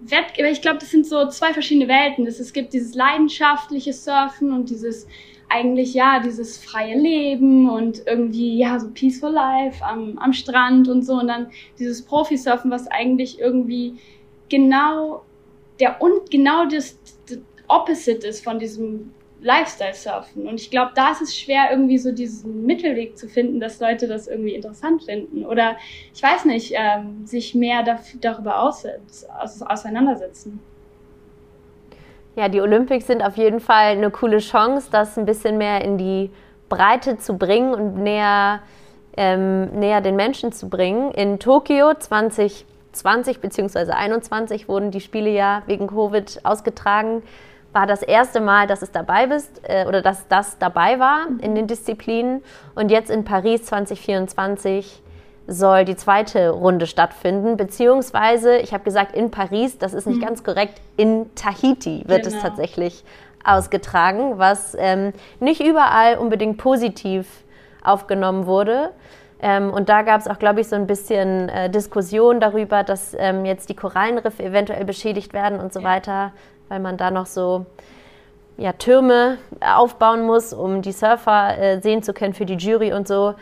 [0.00, 0.52] Wettbewerb.
[0.52, 2.26] Ich glaube, das sind so zwei verschiedene Welten.
[2.26, 5.06] Es gibt dieses leidenschaftliche Surfen und dieses
[5.52, 11.02] eigentlich ja dieses freie Leben und irgendwie ja so peaceful life am, am Strand und
[11.02, 13.96] so und dann dieses Profisurfen, was eigentlich irgendwie
[14.48, 15.24] genau
[15.78, 17.38] der und genau das, das
[17.68, 19.12] Opposite ist von diesem
[19.42, 20.46] Lifestyle-Surfen.
[20.46, 24.06] Und ich glaube, da ist es schwer, irgendwie so diesen Mittelweg zu finden, dass Leute
[24.06, 25.44] das irgendwie interessant finden.
[25.44, 25.76] Oder
[26.14, 28.86] ich weiß nicht, ähm, sich mehr dafür, darüber aus,
[29.40, 30.60] aus, auseinandersetzen.
[32.34, 35.98] Ja, die Olympics sind auf jeden Fall eine coole Chance, das ein bisschen mehr in
[35.98, 36.30] die
[36.70, 38.60] Breite zu bringen und näher,
[39.18, 41.10] ähm, näher den Menschen zu bringen.
[41.10, 43.68] In Tokio 2020 bzw.
[43.68, 47.22] 2021 wurden die Spiele ja wegen Covid ausgetragen.
[47.74, 51.54] War das erste Mal, dass es dabei bist äh, oder dass das dabei war in
[51.54, 52.42] den Disziplinen.
[52.74, 55.01] Und jetzt in Paris 2024
[55.46, 60.26] soll die zweite Runde stattfinden, beziehungsweise, ich habe gesagt in Paris, das ist nicht mhm.
[60.26, 62.36] ganz korrekt, in Tahiti wird genau.
[62.36, 63.04] es tatsächlich
[63.44, 67.26] ausgetragen, was ähm, nicht überall unbedingt positiv
[67.82, 68.90] aufgenommen wurde.
[69.40, 73.16] Ähm, und da gab es auch, glaube ich, so ein bisschen äh, Diskussion darüber, dass
[73.18, 75.88] ähm, jetzt die Korallenriffe eventuell beschädigt werden und so ja.
[75.88, 76.32] weiter,
[76.68, 77.66] weil man da noch so
[78.56, 83.08] ja, Türme aufbauen muss, um die Surfer äh, sehen zu können für die Jury und
[83.08, 83.34] so.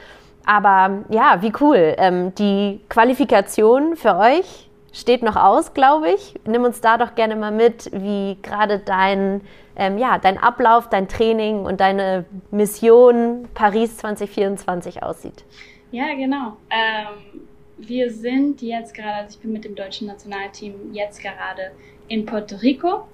[0.46, 1.94] Aber ja, wie cool.
[1.98, 6.35] Ähm, die Qualifikation für euch steht noch aus, glaube ich.
[6.46, 9.42] Nimm uns da doch gerne mal mit, wie gerade dein,
[9.76, 15.44] ähm, ja, dein Ablauf, dein Training und deine Mission Paris 2024 aussieht.
[15.92, 16.57] Ja, genau.
[16.70, 17.42] Ähm,
[17.76, 21.72] wir sind jetzt gerade, also ich bin mit dem deutschen Nationalteam jetzt gerade
[22.09, 23.07] in Puerto Rico.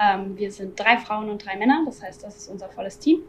[0.00, 3.20] Ähm, wir sind drei Frauen und drei Männer, das heißt, das ist unser volles Team.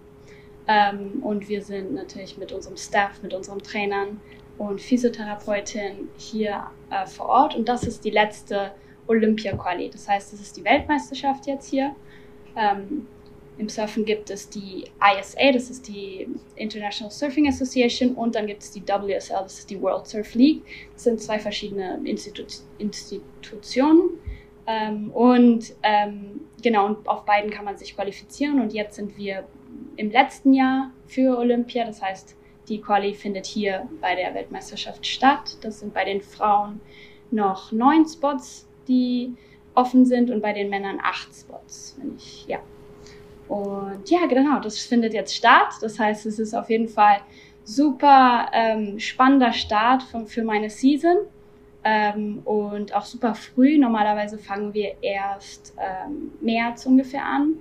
[0.70, 4.22] Ähm, und wir sind natürlich mit unserem Staff, mit unseren Trainern
[4.60, 7.56] und Physiotherapeutin hier äh, vor Ort.
[7.56, 8.72] Und das ist die letzte
[9.08, 9.90] Olympia-Quali.
[9.90, 11.96] Das heißt, das ist die Weltmeisterschaft jetzt hier.
[12.56, 13.08] Ähm,
[13.58, 18.62] Im Surfen gibt es die ISA, das ist die International Surfing Association, und dann gibt
[18.62, 20.62] es die WSL, das ist die World Surf League.
[20.94, 22.44] Das sind zwei verschiedene Institu
[22.78, 24.20] Institutionen.
[24.68, 28.62] Ähm, und ähm, genau, und auf beiden kann man sich qualifizieren.
[28.62, 29.46] Und jetzt sind wir
[30.00, 31.86] im letzten Jahr für Olympia.
[31.86, 32.36] Das heißt,
[32.70, 35.58] die Quali findet hier bei der Weltmeisterschaft statt.
[35.62, 36.80] Das sind bei den Frauen
[37.32, 39.34] noch neun Spots, die
[39.76, 41.98] offen sind und bei den Männern acht Spots.
[42.00, 42.60] Wenn ich, ja.
[43.50, 45.74] Und ja, genau, das findet jetzt statt.
[45.82, 47.18] Das heißt, es ist auf jeden Fall
[47.66, 51.18] super ähm, spannender Start für, für meine Season.
[51.84, 53.78] Ähm, und auch super früh.
[53.78, 57.56] Normalerweise fangen wir erst ähm, März ungefähr an.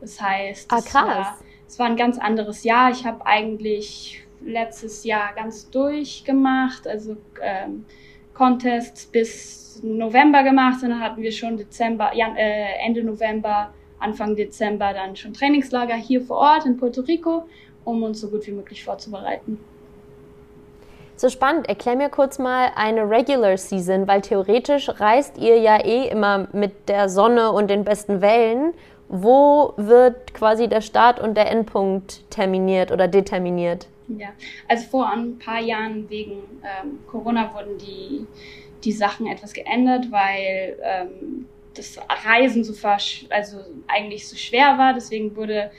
[0.00, 1.42] Das heißt, ah, krass.
[1.72, 2.90] Es war ein ganz anderes Jahr.
[2.90, 7.86] Ich habe eigentlich letztes Jahr ganz durchgemacht, also ähm,
[8.34, 14.36] Contests bis November gemacht und dann hatten wir schon Dezember, ja, äh, Ende November, Anfang
[14.36, 17.48] Dezember dann schon Trainingslager hier vor Ort in Puerto Rico,
[17.84, 19.58] um uns so gut wie möglich vorzubereiten.
[21.22, 21.68] So spannend.
[21.68, 26.88] Erklär mir kurz mal eine Regular Season, weil theoretisch reist ihr ja eh immer mit
[26.88, 28.74] der Sonne und den besten Wellen.
[29.14, 33.86] Wo wird quasi der Start und der Endpunkt terminiert oder determiniert?
[34.08, 34.28] Ja,
[34.68, 38.26] also vor ein paar Jahren wegen ähm, Corona wurden die,
[38.82, 42.72] die Sachen etwas geändert, weil ähm, das Reisen so
[43.28, 44.94] also eigentlich so schwer war.
[44.94, 45.70] Deswegen wurde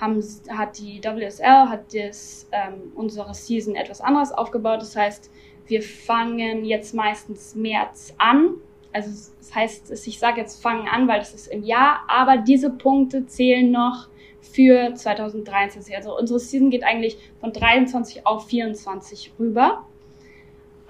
[0.00, 4.80] haben, hat die WSL hat das, ähm, unsere Season etwas anderes aufgebaut.
[4.80, 5.30] Das heißt,
[5.66, 8.54] wir fangen jetzt meistens März an.
[8.98, 12.70] Also das heißt, ich sage jetzt fangen an, weil das ist im Jahr, aber diese
[12.70, 14.08] Punkte zählen noch
[14.40, 15.94] für 2023.
[15.94, 19.86] Also unsere Season geht eigentlich von 23 auf 24 rüber.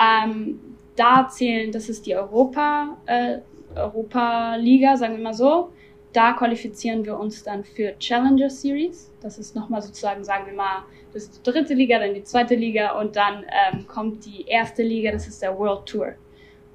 [0.00, 0.58] Ähm,
[0.96, 3.38] da zählen, das ist die Europa, äh,
[3.74, 5.70] Europa Liga, sagen wir mal so.
[6.14, 9.12] Da qualifizieren wir uns dann für Challenger Series.
[9.20, 12.54] Das ist nochmal sozusagen, sagen wir mal, das ist die dritte Liga, dann die zweite
[12.54, 16.14] Liga und dann ähm, kommt die erste Liga, das ist der World Tour.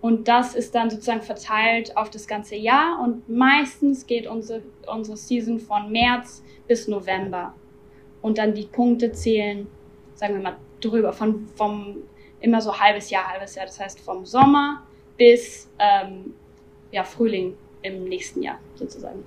[0.03, 5.15] Und das ist dann sozusagen verteilt auf das ganze Jahr und meistens geht unsere, unsere
[5.15, 7.53] Season von März bis November.
[8.21, 9.65] Und dann die Punkte zählen,
[10.15, 12.03] sagen wir mal, drüber, von, vom
[12.41, 13.65] immer so halbes Jahr, halbes Jahr.
[13.65, 14.83] Das heißt vom Sommer
[15.15, 16.33] bis ähm,
[16.91, 19.23] ja, Frühling im nächsten Jahr sozusagen.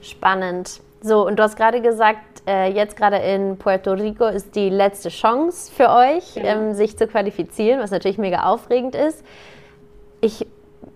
[0.00, 0.80] Spannend.
[1.02, 5.08] So, und du hast gerade gesagt, äh, jetzt gerade in Puerto Rico ist die letzte
[5.08, 6.48] Chance für euch, genau.
[6.48, 9.24] ähm, sich zu qualifizieren, was natürlich mega aufregend ist.
[10.20, 10.46] Ich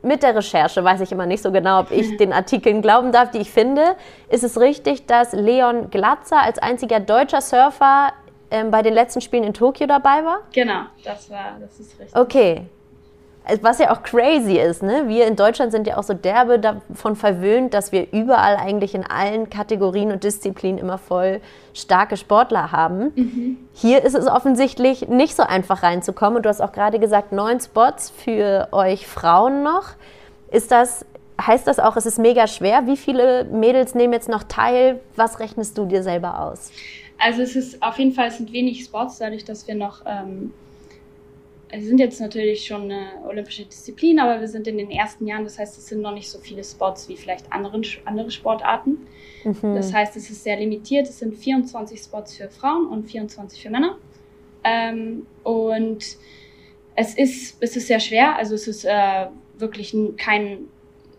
[0.02, 3.30] mit der Recherche weiß ich immer nicht so genau, ob ich den Artikeln glauben darf,
[3.30, 3.96] die ich finde.
[4.28, 8.12] Ist es richtig, dass Leon Glatzer als einziger deutscher Surfer
[8.50, 10.40] ähm, bei den letzten Spielen in Tokio dabei war?
[10.52, 12.16] Genau, das war, das ist richtig.
[12.16, 12.66] Okay,
[13.60, 15.04] was ja auch crazy ist, ne?
[15.06, 19.04] Wir in Deutschland sind ja auch so derbe davon verwöhnt, dass wir überall eigentlich in
[19.04, 21.40] allen Kategorien und Disziplinen immer voll
[21.72, 23.12] starke Sportler haben.
[23.14, 23.56] Mhm.
[23.72, 26.38] Hier ist es offensichtlich nicht so einfach reinzukommen.
[26.38, 29.90] Und du hast auch gerade gesagt, neun Spots für euch Frauen noch.
[30.50, 31.04] Ist das,
[31.40, 32.86] heißt das auch, es ist mega schwer?
[32.86, 35.00] Wie viele Mädels nehmen jetzt noch teil?
[35.14, 36.70] Was rechnest du dir selber aus?
[37.18, 40.52] Also es ist auf jeden Fall, es sind wenig Spots, dadurch, dass wir noch ähm,
[41.70, 45.44] wir sind jetzt natürlich schon eine olympische Disziplin, aber wir sind in den ersten Jahren,
[45.44, 49.06] das heißt, es sind noch nicht so viele Spots wie vielleicht anderen, andere Sportarten.
[49.44, 49.74] Mhm.
[49.74, 51.08] Das heißt, es ist sehr limitiert.
[51.08, 53.98] Es sind 24 Spots für Frauen und 24 für Männer.
[54.64, 56.16] Ähm, und
[56.96, 59.26] es ist, es ist sehr schwer, also es ist äh,
[59.58, 60.68] wirklich kein,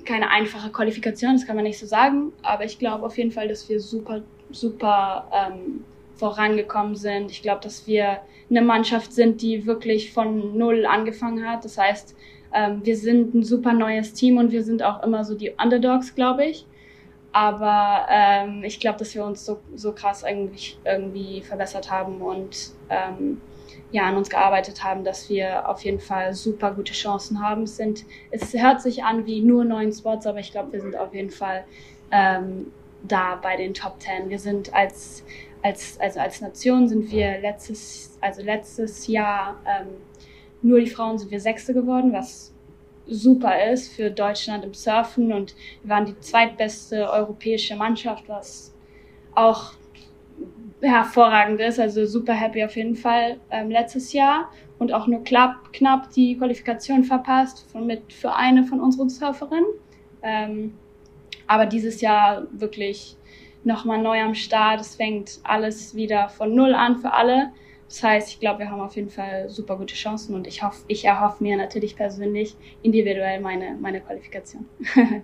[0.06, 3.48] keine einfache Qualifikation, das kann man nicht so sagen, aber ich glaube auf jeden Fall,
[3.48, 5.84] dass wir super, super ähm,
[6.16, 7.32] vorangekommen sind.
[7.32, 11.66] Ich glaube, dass wir eine Mannschaft sind, die wirklich von null angefangen hat.
[11.66, 12.16] Das heißt,
[12.54, 16.16] ähm, wir sind ein super neues Team und wir sind auch immer so die Underdogs,
[16.16, 16.66] glaube ich.
[17.34, 22.72] Aber ähm, ich glaube, dass wir uns so, so krass irgendwie, irgendwie verbessert haben und
[22.90, 23.42] ähm,
[23.92, 27.64] ja, an uns gearbeitet haben, dass wir auf jeden Fall super gute Chancen haben.
[27.64, 30.96] Es, sind, es hört sich an wie nur neun Spots, aber ich glaube, wir sind
[30.96, 31.64] auf jeden Fall
[32.12, 32.72] ähm,
[33.04, 34.30] da bei den Top Ten.
[34.30, 35.24] Wir sind als
[35.62, 39.88] als, also als Nation sind wir letztes, also letztes Jahr ähm,
[40.62, 42.54] nur die Frauen sind wir Sechste geworden, was
[43.06, 48.74] super ist für Deutschland im Surfen und wir waren die zweitbeste europäische Mannschaft, was
[49.34, 49.74] auch
[50.82, 55.74] hervorragend ist, also super happy auf jeden Fall ähm, letztes Jahr und auch nur knapp,
[55.74, 59.66] knapp die Qualifikation verpasst von, mit, für eine von unseren Surferinnen.
[60.22, 60.74] Ähm,
[61.48, 63.18] aber dieses Jahr wirklich
[63.64, 64.82] nochmal neu am Start.
[64.82, 67.52] Es fängt alles wieder von Null an für alle.
[67.88, 70.84] Das heißt, ich glaube, wir haben auf jeden Fall super gute Chancen und ich hoffe,
[70.88, 74.66] ich erhoffe mir natürlich persönlich individuell meine, meine Qualifikation.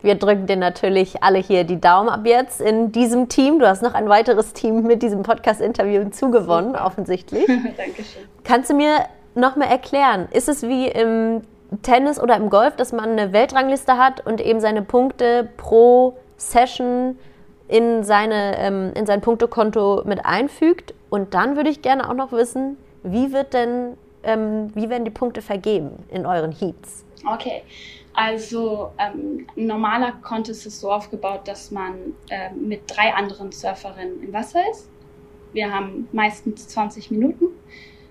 [0.00, 3.58] Wir drücken dir natürlich alle hier die Daumen ab jetzt in diesem Team.
[3.58, 7.46] Du hast noch ein weiteres Team mit diesem Podcast-Interview zugewonnen, offensichtlich.
[7.76, 8.22] Dankeschön.
[8.44, 11.42] Kannst du mir noch mal erklären, ist es wie im
[11.82, 17.18] Tennis oder im Golf, dass man eine Weltrangliste hat und eben seine Punkte pro Session
[17.66, 20.94] in, seine, ähm, in sein Punktekonto mit einfügt.
[21.10, 25.10] Und dann würde ich gerne auch noch wissen, wie wird denn, ähm, wie werden die
[25.10, 27.04] Punkte vergeben in euren Heats?
[27.26, 27.62] Okay.
[28.14, 34.32] Also ähm, normaler Contest ist so aufgebaut, dass man äh, mit drei anderen Surferinnen im
[34.32, 34.90] Wasser ist.
[35.52, 37.46] Wir haben meistens 20 Minuten,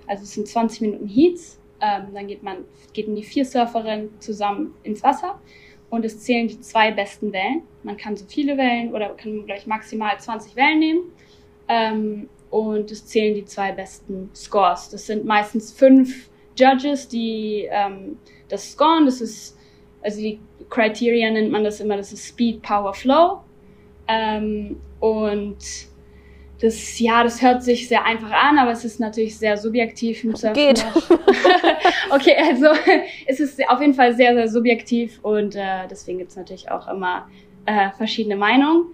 [0.07, 1.59] also es sind 20 Minuten Heats.
[1.81, 5.39] Ähm, dann geht man, gehen die vier Surferinnen zusammen ins Wasser
[5.89, 7.63] und es zählen die zwei besten Wellen.
[7.83, 11.01] Man kann so viele Wellen oder kann gleich maximal 20 Wellen nehmen.
[11.67, 14.89] Ähm, und es zählen die zwei besten Scores.
[14.89, 18.17] Das sind meistens fünf Judges, die ähm,
[18.49, 19.05] das scoren.
[19.05, 19.57] Das ist,
[20.01, 23.41] also die Criteria nennt man das immer, das ist Speed, Power, Flow.
[24.07, 25.57] Ähm, und
[26.59, 30.35] Das, ja, das hört sich sehr einfach an, aber es ist natürlich sehr subjektiv im
[30.35, 30.55] Surfen.
[30.55, 30.83] Geht.
[32.09, 32.67] okay, also
[33.27, 37.29] es ist auf jeden Fall sehr, sehr subjektiv und äh, deswegen gibt's natürlich auch immer
[37.67, 38.87] äh, verschiedene Meinungen.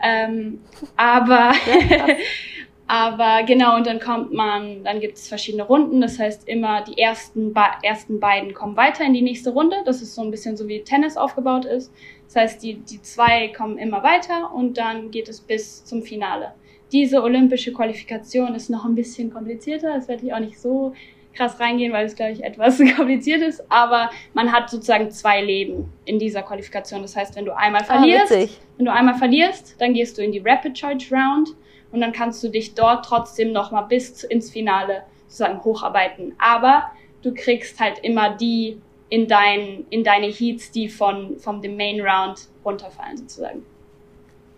[0.00, 0.60] Ähm,
[0.96, 1.52] aber,
[1.90, 2.06] ja,
[2.88, 6.00] aber genau, und dann kommt man, dann gibt's verschiedene Runden.
[6.00, 9.76] Das heißt, immer die ersten, ersten beiden kommen weiter in die nächste Runde.
[9.84, 11.92] Das ist so ein bisschen so wie Tennis aufgebaut ist.
[12.26, 16.52] Das heißt, die, die zwei kommen immer weiter und dann geht es bis zum Finale
[16.92, 19.94] diese olympische Qualifikation ist noch ein bisschen komplizierter.
[19.94, 20.94] Das werde ich auch nicht so
[21.34, 23.62] krass reingehen, weil es, glaube ich, etwas kompliziert ist.
[23.70, 27.02] Aber man hat sozusagen zwei Leben in dieser Qualifikation.
[27.02, 28.46] Das heißt, wenn du einmal ah, verlierst, ah,
[28.76, 31.50] wenn du einmal verlierst, dann gehst du in die Rapid Charge Round
[31.92, 36.34] und dann kannst du dich dort trotzdem nochmal bis ins Finale sozusagen hocharbeiten.
[36.38, 36.90] Aber
[37.22, 42.00] du kriegst halt immer die in, dein, in deine Heats, die von, vom dem Main
[42.00, 43.64] Round runterfallen sozusagen.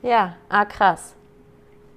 [0.02, 1.14] Ja, ah krass.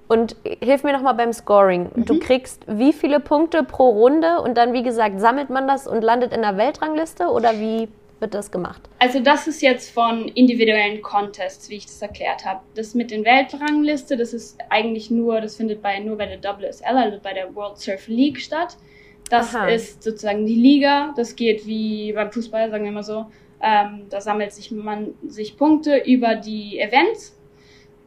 [0.06, 1.90] Und hilf mir nochmal beim Scoring.
[1.94, 2.04] Mhm.
[2.04, 6.02] Du kriegst wie viele Punkte pro Runde und dann, wie gesagt, sammelt man das und
[6.02, 7.88] landet in der Weltrangliste oder wie
[8.24, 8.82] wird das gemacht?
[8.98, 12.60] Also das ist jetzt von individuellen Contests, wie ich das erklärt habe.
[12.74, 16.96] Das mit den Weltrangliste, das ist eigentlich nur, das findet bei, nur bei der WSL,
[16.96, 18.78] also bei der World Surf League statt.
[19.28, 19.68] Das Aha.
[19.68, 21.12] ist sozusagen die Liga.
[21.16, 23.26] Das geht wie beim Fußball, sagen wir mal so.
[23.62, 27.36] Ähm, da sammelt sich man sich Punkte über die Events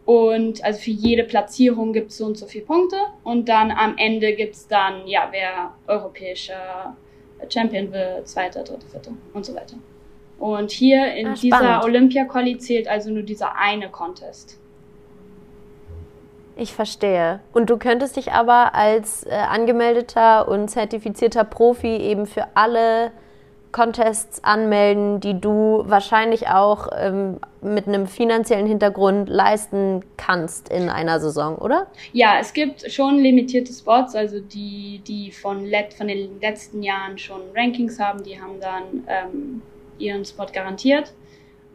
[0.05, 2.97] und also für jede Platzierung gibt es so und so viele Punkte.
[3.23, 6.95] Und dann am Ende gibt es dann, ja, wer europäischer
[7.49, 9.75] Champion wird, zweiter, dritter, vierter und so weiter.
[10.39, 14.59] Und hier in ah, dieser Olympia-Quali zählt also nur dieser eine Contest.
[16.55, 17.39] Ich verstehe.
[17.53, 23.11] Und du könntest dich aber als äh, angemeldeter und zertifizierter Profi eben für alle
[23.71, 31.19] Contests anmelden, die du wahrscheinlich auch ähm, mit einem finanziellen Hintergrund leisten kannst in einer
[31.19, 31.85] Saison, oder?
[32.11, 37.19] Ja, es gibt schon limitierte Spots, also die, die von, let, von den letzten Jahren
[37.19, 39.61] schon Rankings haben, die haben dann ähm,
[39.99, 41.13] ihren Spot garantiert.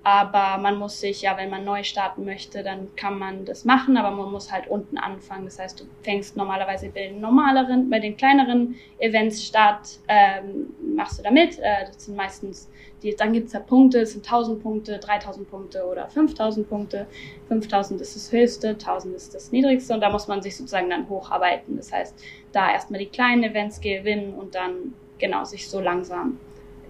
[0.04, 3.96] Aber man muss sich, ja, wenn man neu starten möchte, dann kann man das machen,
[3.96, 5.44] aber man muss halt unten anfangen.
[5.44, 11.20] Das heißt, du fängst normalerweise bei den normaleren, bei den kleineren Events statt, ähm, machst
[11.20, 11.56] du da mit.
[11.60, 12.68] Äh, das sind meistens,
[13.04, 17.06] die, dann gibt's da Punkte, es sind 1000 Punkte, 3000 Punkte oder 5000 Punkte.
[17.46, 21.08] 5000 ist das höchste, 1000 ist das niedrigste und da muss man sich sozusagen dann
[21.08, 21.76] hocharbeiten.
[21.76, 26.40] Das heißt, da erstmal die kleinen Events gewinnen und dann genau sich so langsam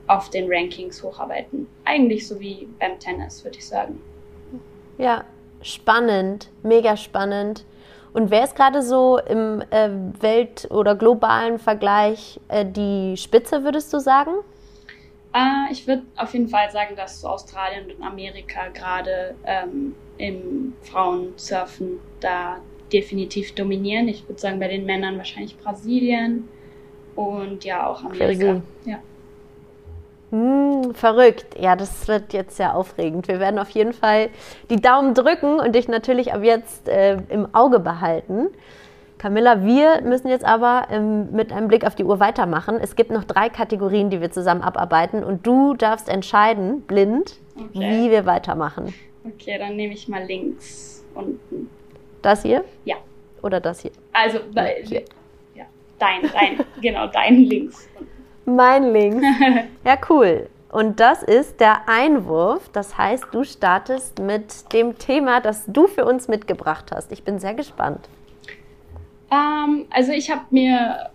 [0.06, 1.66] auf den Rankings hocharbeiten.
[1.84, 4.00] Eigentlich so wie beim Tennis, würde ich sagen.
[4.98, 5.24] Ja,
[5.62, 7.64] spannend, mega spannend.
[8.12, 9.88] Und wer ist gerade so im äh,
[10.20, 14.32] Welt- oder globalen Vergleich äh, die Spitze, würdest du sagen?
[15.32, 22.00] Äh, ich würde auf jeden Fall sagen, dass Australien und Amerika gerade ähm, im Frauensurfen
[22.20, 22.58] da
[22.92, 24.08] definitiv dominieren.
[24.08, 26.48] Ich würde sagen, bei den Männern wahrscheinlich Brasilien
[27.16, 28.60] und ja auch Amerika.
[28.84, 28.98] Ja.
[30.32, 31.60] Hm, verrückt.
[31.60, 33.28] Ja, das wird jetzt sehr aufregend.
[33.28, 34.30] Wir werden auf jeden Fall
[34.70, 38.48] die Daumen drücken und dich natürlich ab jetzt äh, im Auge behalten.
[39.18, 42.78] Camilla, wir müssen jetzt aber ähm, mit einem Blick auf die Uhr weitermachen.
[42.80, 47.68] Es gibt noch drei Kategorien, die wir zusammen abarbeiten und du darfst entscheiden, blind, okay.
[47.74, 48.94] wie wir weitermachen.
[49.24, 51.68] Okay, dann nehme ich mal links unten.
[52.22, 52.64] Das hier?
[52.86, 52.96] Ja.
[53.42, 53.92] Oder das hier?
[54.14, 54.38] Also,
[54.84, 55.02] hier.
[55.54, 55.66] ja,
[55.98, 58.11] dein, dein, genau, dein links unten.
[58.44, 59.24] Mein Links.
[59.84, 60.48] Ja, cool.
[60.70, 62.70] Und das ist der Einwurf.
[62.72, 67.12] Das heißt, du startest mit dem Thema, das du für uns mitgebracht hast.
[67.12, 68.08] Ich bin sehr gespannt.
[69.30, 71.10] Ähm, also ich habe mir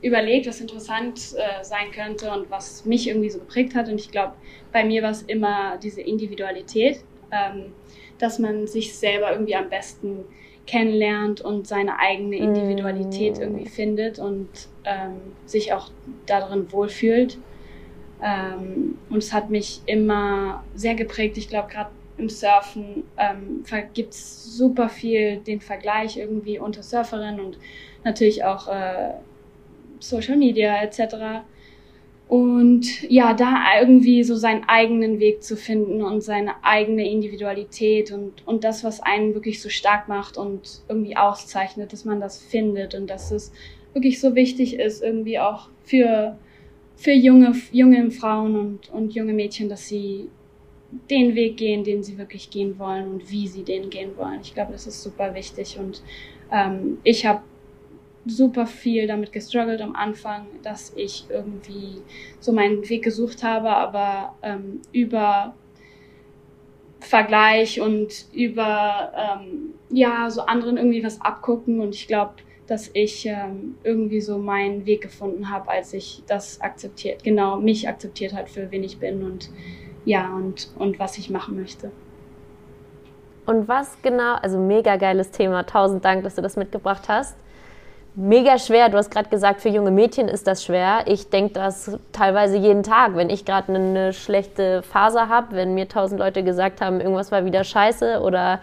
[0.00, 3.88] überlegt, was interessant äh, sein könnte und was mich irgendwie so geprägt hat.
[3.88, 4.34] Und ich glaube,
[4.72, 7.00] bei mir war es immer diese Individualität,
[7.32, 7.72] ähm,
[8.18, 10.24] dass man sich selber irgendwie am besten
[10.68, 13.42] kennenlernt und seine eigene Individualität mm.
[13.42, 14.48] irgendwie findet und
[14.84, 15.90] ähm, sich auch
[16.26, 17.38] darin wohlfühlt.
[18.22, 21.38] Ähm, und es hat mich immer sehr geprägt.
[21.38, 27.40] Ich glaube, gerade im Surfen ähm, gibt es super viel den Vergleich irgendwie unter Surferinnen
[27.40, 27.58] und
[28.04, 29.14] natürlich auch äh,
[30.00, 31.44] Social Media etc.
[32.28, 38.46] Und ja, da irgendwie so seinen eigenen Weg zu finden und seine eigene Individualität und,
[38.46, 42.94] und das, was einen wirklich so stark macht und irgendwie auszeichnet, dass man das findet
[42.94, 43.50] und dass es
[43.94, 46.36] wirklich so wichtig ist, irgendwie auch für,
[46.96, 50.28] für junge, junge Frauen und, und junge Mädchen, dass sie
[51.10, 54.40] den Weg gehen, den sie wirklich gehen wollen und wie sie den gehen wollen.
[54.42, 56.02] Ich glaube, das ist super wichtig und
[56.52, 57.40] ähm, ich habe
[58.26, 62.02] super viel damit gestruggelt am Anfang, dass ich irgendwie
[62.40, 65.54] so meinen Weg gesucht habe, aber ähm, über
[67.00, 72.34] Vergleich und über ähm, ja so anderen irgendwie was abgucken und ich glaube,
[72.66, 77.88] dass ich ähm, irgendwie so meinen Weg gefunden habe, als ich das akzeptiert, genau mich
[77.88, 79.48] akzeptiert hat für wen ich bin und
[80.04, 81.90] ja und und was ich machen möchte.
[83.46, 87.34] Und was genau, also mega geiles Thema, tausend Dank, dass du das mitgebracht hast.
[88.20, 91.04] Mega schwer, du hast gerade gesagt, für junge Mädchen ist das schwer.
[91.06, 95.88] Ich denke das teilweise jeden Tag, wenn ich gerade eine schlechte Phase habe, wenn mir
[95.88, 98.58] tausend Leute gesagt haben, irgendwas war wieder scheiße oder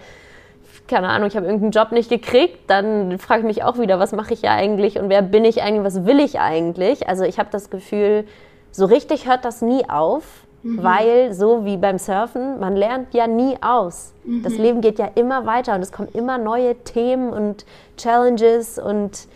[0.89, 4.12] keine Ahnung, ich habe irgendeinen Job nicht gekriegt, dann frage ich mich auch wieder, was
[4.12, 7.08] mache ich ja eigentlich und wer bin ich eigentlich, was will ich eigentlich?
[7.08, 8.26] Also ich habe das Gefühl,
[8.72, 10.82] so richtig hört das nie auf Mhm.
[10.82, 14.14] Weil, so wie beim Surfen, man lernt ja nie aus.
[14.24, 14.41] Mhm.
[14.41, 19.28] Das Leben geht ja immer weiter und es kommen immer neue Themen und Challenges und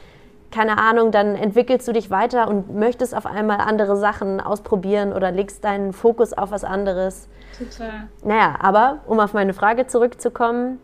[0.51, 5.31] keine Ahnung, dann entwickelst du dich weiter und möchtest auf einmal andere Sachen ausprobieren oder
[5.31, 7.27] legst deinen Fokus auf was anderes.
[7.57, 8.07] Total.
[8.23, 10.79] Naja, aber um auf meine Frage zurückzukommen,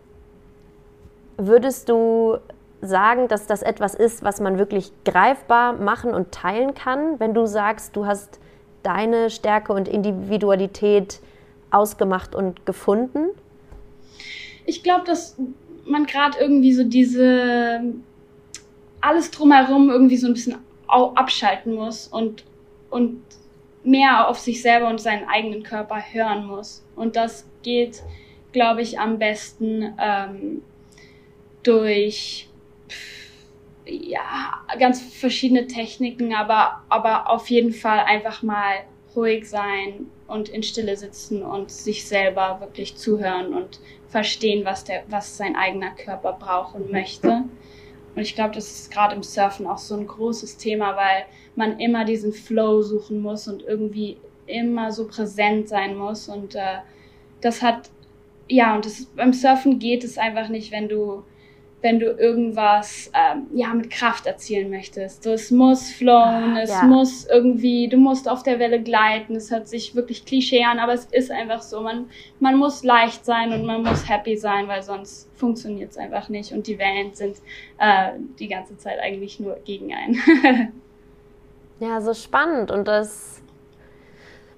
[1.37, 2.37] würdest du
[2.81, 7.47] sagen, dass das etwas ist, was man wirklich greifbar machen und teilen kann, wenn du
[7.47, 8.39] sagst, du hast
[8.83, 11.19] deine Stärke und Individualität
[11.71, 13.29] ausgemacht und gefunden?
[14.65, 15.35] Ich glaube, dass
[15.85, 17.81] man gerade irgendwie so diese
[19.05, 22.43] alles drumherum irgendwie so ein bisschen abschalten muss und,
[22.89, 23.21] und
[23.83, 26.83] mehr auf sich selber und seinen eigenen Körper hören muss.
[26.95, 28.01] Und das geht,
[28.51, 30.61] glaube ich, am besten ähm,
[31.63, 32.49] durch
[33.85, 38.85] ja, ganz verschiedene Techniken, aber, aber auf jeden Fall einfach mal
[39.15, 43.79] ruhig sein und in Stille sitzen und sich selber wirklich zuhören und
[44.09, 47.43] verstehen, was, der, was sein eigener Körper braucht und möchte.
[48.15, 51.79] Und ich glaube, das ist gerade im Surfen auch so ein großes Thema, weil man
[51.79, 56.29] immer diesen Flow suchen muss und irgendwie immer so präsent sein muss.
[56.29, 56.79] Und äh,
[57.41, 57.89] das hat,
[58.47, 61.23] ja, und das, beim Surfen geht es einfach nicht, wenn du
[61.85, 65.21] wenn du irgendwas ähm, ja mit Kraft erzielen möchtest.
[65.21, 66.83] So, es muss flowen, ah, es ja.
[66.83, 69.35] muss irgendwie, du musst auf der Welle gleiten.
[69.35, 71.81] Es hört sich wirklich Klischee an, aber es ist einfach so.
[71.81, 72.09] Man,
[72.39, 76.53] man muss leicht sein und man muss happy sein, weil sonst funktioniert es einfach nicht.
[76.53, 77.37] Und die Wellen sind
[77.77, 80.17] äh, die ganze Zeit eigentlich nur gegen einen.
[81.79, 83.43] ja, so spannend und das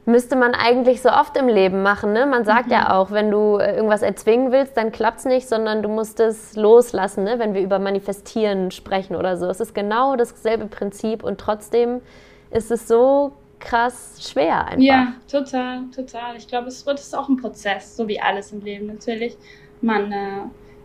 [0.07, 2.13] müsste man eigentlich so oft im Leben machen.
[2.13, 2.25] Ne?
[2.25, 2.71] Man sagt mhm.
[2.71, 6.21] ja auch, wenn du äh, irgendwas erzwingen willst, dann klappt es nicht, sondern du musst
[6.21, 7.39] es loslassen, ne?
[7.39, 9.47] wenn wir über Manifestieren sprechen oder so.
[9.47, 11.99] Es ist genau dasselbe Prinzip und trotzdem
[12.51, 14.81] ist es so krass schwer einfach.
[14.81, 16.37] Ja, total, total.
[16.37, 19.35] Ich glaube, es wird es auch ein Prozess, so wie alles im Leben natürlich.
[19.81, 20.37] Man, äh,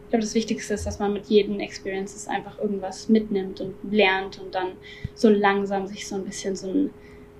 [0.04, 4.40] ich glaube, das Wichtigste ist, dass man mit jedem Experiences einfach irgendwas mitnimmt und lernt
[4.40, 4.72] und dann
[5.14, 6.90] so langsam sich so ein bisschen so ein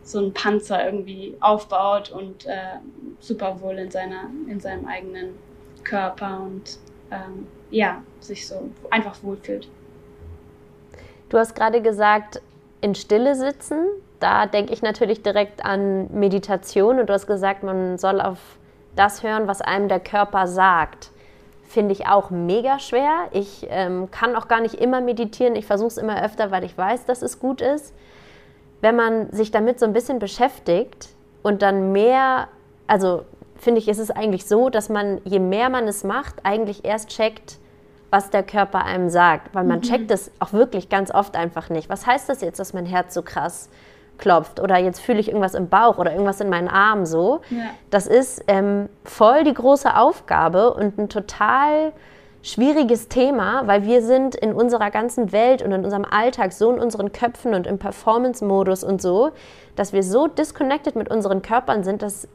[0.03, 2.78] so einen Panzer irgendwie aufbaut und äh,
[3.20, 5.34] super wohl in, seiner, in seinem eigenen
[5.84, 6.78] Körper und
[7.11, 9.68] ähm, ja, sich so einfach wohlfühlt.
[11.28, 12.42] Du hast gerade gesagt,
[12.80, 13.86] in Stille sitzen.
[14.20, 18.38] Da denke ich natürlich direkt an Meditation und du hast gesagt, man soll auf
[18.94, 21.11] das hören, was einem der Körper sagt.
[21.66, 23.28] Finde ich auch mega schwer.
[23.32, 25.57] Ich ähm, kann auch gar nicht immer meditieren.
[25.57, 27.94] Ich versuche es immer öfter, weil ich weiß, dass es gut ist
[28.83, 31.09] wenn man sich damit so ein bisschen beschäftigt
[31.43, 32.49] und dann mehr,
[32.87, 33.24] also
[33.57, 37.09] finde ich, ist es eigentlich so, dass man, je mehr man es macht, eigentlich erst
[37.09, 37.59] checkt,
[38.11, 39.83] was der Körper einem sagt, weil man mhm.
[39.83, 41.89] checkt es auch wirklich ganz oft einfach nicht.
[41.89, 43.70] Was heißt das jetzt, dass mein Herz so krass
[44.18, 47.41] klopft oder jetzt fühle ich irgendwas im Bauch oder irgendwas in meinen Armen so?
[47.51, 47.70] Ja.
[47.91, 51.93] Das ist ähm, voll die große Aufgabe und ein total
[52.43, 56.80] schwieriges Thema, weil wir sind in unserer ganzen Welt und in unserem Alltag so in
[56.80, 59.30] unseren Köpfen und im Performance-Modus und so,
[59.76, 62.28] dass wir so disconnected mit unseren Körpern sind, dass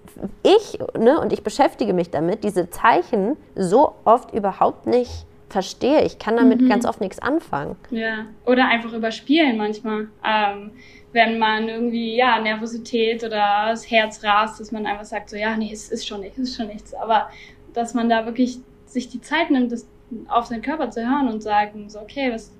[0.43, 6.03] ich, ne, und ich beschäftige mich damit, diese Zeichen so oft überhaupt nicht verstehe.
[6.03, 6.69] Ich kann damit mhm.
[6.69, 7.75] ganz oft nichts anfangen.
[7.89, 10.07] Ja, oder einfach überspielen manchmal.
[10.25, 10.71] Ähm,
[11.13, 15.55] wenn man irgendwie, ja, Nervosität oder das Herz rast, dass man einfach sagt, so, ja,
[15.55, 16.93] nee, es ist schon nichts, es ist schon nichts.
[16.93, 17.29] Aber
[17.73, 19.87] dass man da wirklich sich die Zeit nimmt, das
[20.27, 22.53] auf seinen Körper zu hören und sagen, so, okay, was,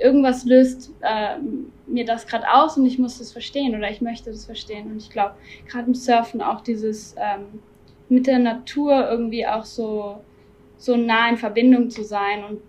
[0.00, 1.36] irgendwas löst äh,
[1.86, 4.90] mir das gerade aus und ich muss das verstehen oder ich möchte das verstehen.
[4.90, 5.34] Und ich glaube,
[5.68, 7.60] gerade im Surfen auch dieses ähm,
[8.08, 10.20] mit der Natur irgendwie auch so,
[10.76, 12.60] so nah in Verbindung zu sein und,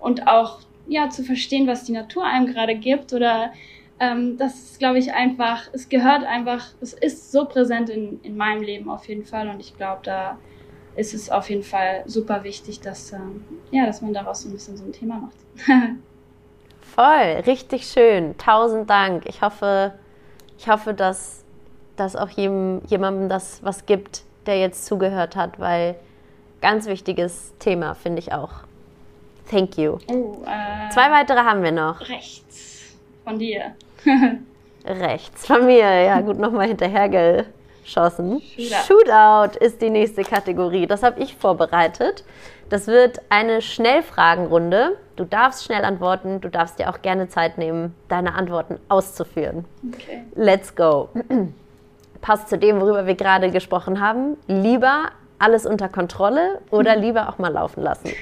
[0.00, 3.52] und auch ja, zu verstehen, was die Natur einem gerade gibt oder
[3.98, 8.36] ähm, das ist, glaube ich, einfach, es gehört einfach, es ist so präsent in, in
[8.36, 10.38] meinem Leben auf jeden Fall und ich glaube, da
[10.96, 14.52] ist es auf jeden Fall super wichtig, dass, ähm, ja, dass man daraus so ein
[14.52, 15.36] bisschen so ein Thema macht.
[16.94, 18.36] Voll, richtig schön.
[18.38, 19.26] Tausend Dank.
[19.26, 19.92] Ich hoffe,
[20.58, 21.44] ich hoffe, dass,
[21.96, 25.96] dass auch jedem, jemandem das was gibt, der jetzt zugehört hat, weil
[26.60, 28.50] Ganz wichtiges Thema, finde ich auch.
[29.50, 29.98] Thank you.
[30.08, 32.00] Oh, äh, Zwei weitere haben wir noch.
[32.08, 33.74] rechts von dir.
[34.84, 36.68] Rechts von mir, ja gut, nochmal
[37.86, 38.40] hinterhergeschossen.
[38.40, 38.86] Shootout.
[38.86, 40.86] Shootout ist die nächste Kategorie.
[40.86, 42.24] Das habe ich vorbereitet.
[42.68, 44.96] Das wird eine Schnellfragenrunde.
[45.14, 49.64] Du darfst schnell antworten, du darfst dir auch gerne Zeit nehmen, deine Antworten auszuführen.
[49.94, 50.24] Okay.
[50.34, 51.08] Let's go.
[52.20, 54.36] Passt zu dem, worüber wir gerade gesprochen haben.
[54.48, 58.10] Lieber alles unter Kontrolle oder lieber auch mal laufen lassen?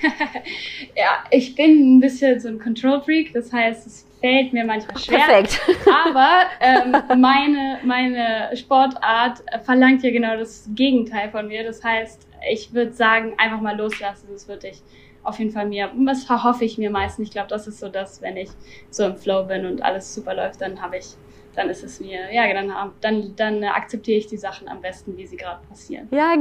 [0.96, 4.96] Ja, ich bin ein bisschen so ein Control Freak, das heißt, es fällt mir manchmal
[4.98, 5.18] schwer.
[5.18, 5.60] Perfekt.
[6.06, 11.62] Aber ähm, meine, meine Sportart verlangt ja genau das Gegenteil von mir.
[11.62, 14.28] Das heißt, ich würde sagen, einfach mal loslassen.
[14.32, 14.82] Das würde ich
[15.24, 17.28] auf jeden Fall mir, das hoffe ich mir meistens.
[17.28, 18.48] Ich glaube, das ist so das, wenn ich
[18.88, 21.06] so im Flow bin und alles super läuft, dann habe ich,
[21.54, 22.72] dann ist es mir, ja, dann,
[23.02, 26.08] dann, dann akzeptiere ich die Sachen am besten, wie sie gerade passieren.
[26.10, 26.34] Ja,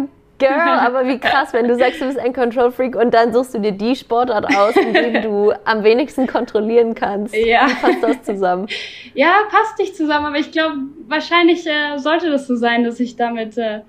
[0.47, 3.53] Girl, aber wie krass, wenn du sagst, du bist ein Control Freak und dann suchst
[3.53, 7.35] du dir die Sportart aus, in der du am wenigsten kontrollieren kannst.
[7.35, 7.67] Ja.
[7.67, 8.67] Wie passt das zusammen?
[9.13, 10.75] Ja, passt nicht zusammen, aber ich glaube,
[11.07, 13.81] wahrscheinlich äh, sollte das so sein, dass ich damit äh,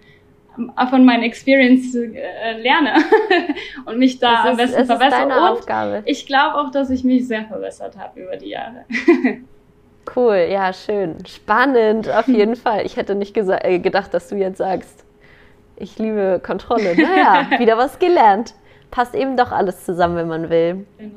[0.88, 2.94] von meinen Experience äh, lerne
[3.86, 5.28] und mich da Es am ist, besten es ist verbessere.
[5.28, 6.02] deine Und Aufgabe.
[6.05, 8.84] ich glaube auch, dass ich mich sehr verbessert habe über die Jahre.
[10.14, 11.16] Cool, ja, schön.
[11.26, 12.84] Spannend, auf jeden Fall.
[12.84, 15.03] Ich hätte nicht äh, gedacht, dass du jetzt sagst,
[15.77, 16.97] ich liebe Kontrolle.
[16.97, 18.55] Naja, wieder was gelernt.
[18.91, 20.87] Passt eben doch alles zusammen, wenn man will.
[20.99, 21.14] Genau.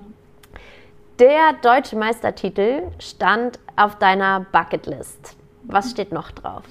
[1.19, 5.35] Der deutsche Meistertitel stand auf deiner Bucketlist.
[5.63, 6.63] Was steht noch drauf?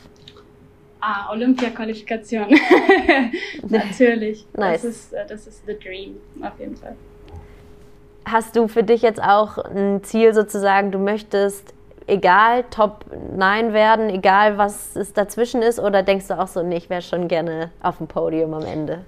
[1.01, 2.47] Ah, Olympia-Qualifikation.
[3.69, 4.47] Natürlich.
[4.55, 4.83] Nice.
[4.83, 6.97] Das ist, äh, das ist the dream, auf jeden Fall.
[8.25, 11.75] Hast du für dich jetzt auch ein Ziel sozusagen, du möchtest
[12.07, 13.05] egal Top
[13.37, 17.03] 9 werden, egal was es dazwischen ist, oder denkst du auch so, nee, ich wäre
[17.03, 19.05] schon gerne auf dem Podium am Ende?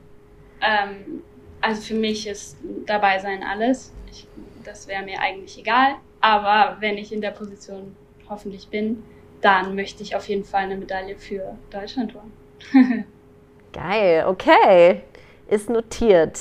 [0.61, 1.23] Ähm,
[1.61, 3.93] also für mich ist dabei sein alles.
[4.11, 4.27] Ich,
[4.65, 5.97] das wäre mir eigentlich egal.
[6.21, 7.97] Aber wenn ich in der Position
[8.29, 9.03] hoffentlich bin,
[9.41, 13.05] dann möchte ich auf jeden Fall eine Medaille für Deutschland holen.
[13.73, 15.03] Geil, okay.
[15.47, 16.41] Ist notiert.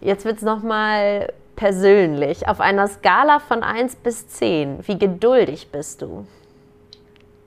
[0.00, 2.46] Jetzt wird es nochmal persönlich.
[2.46, 6.26] Auf einer Skala von 1 bis 10, wie geduldig bist du?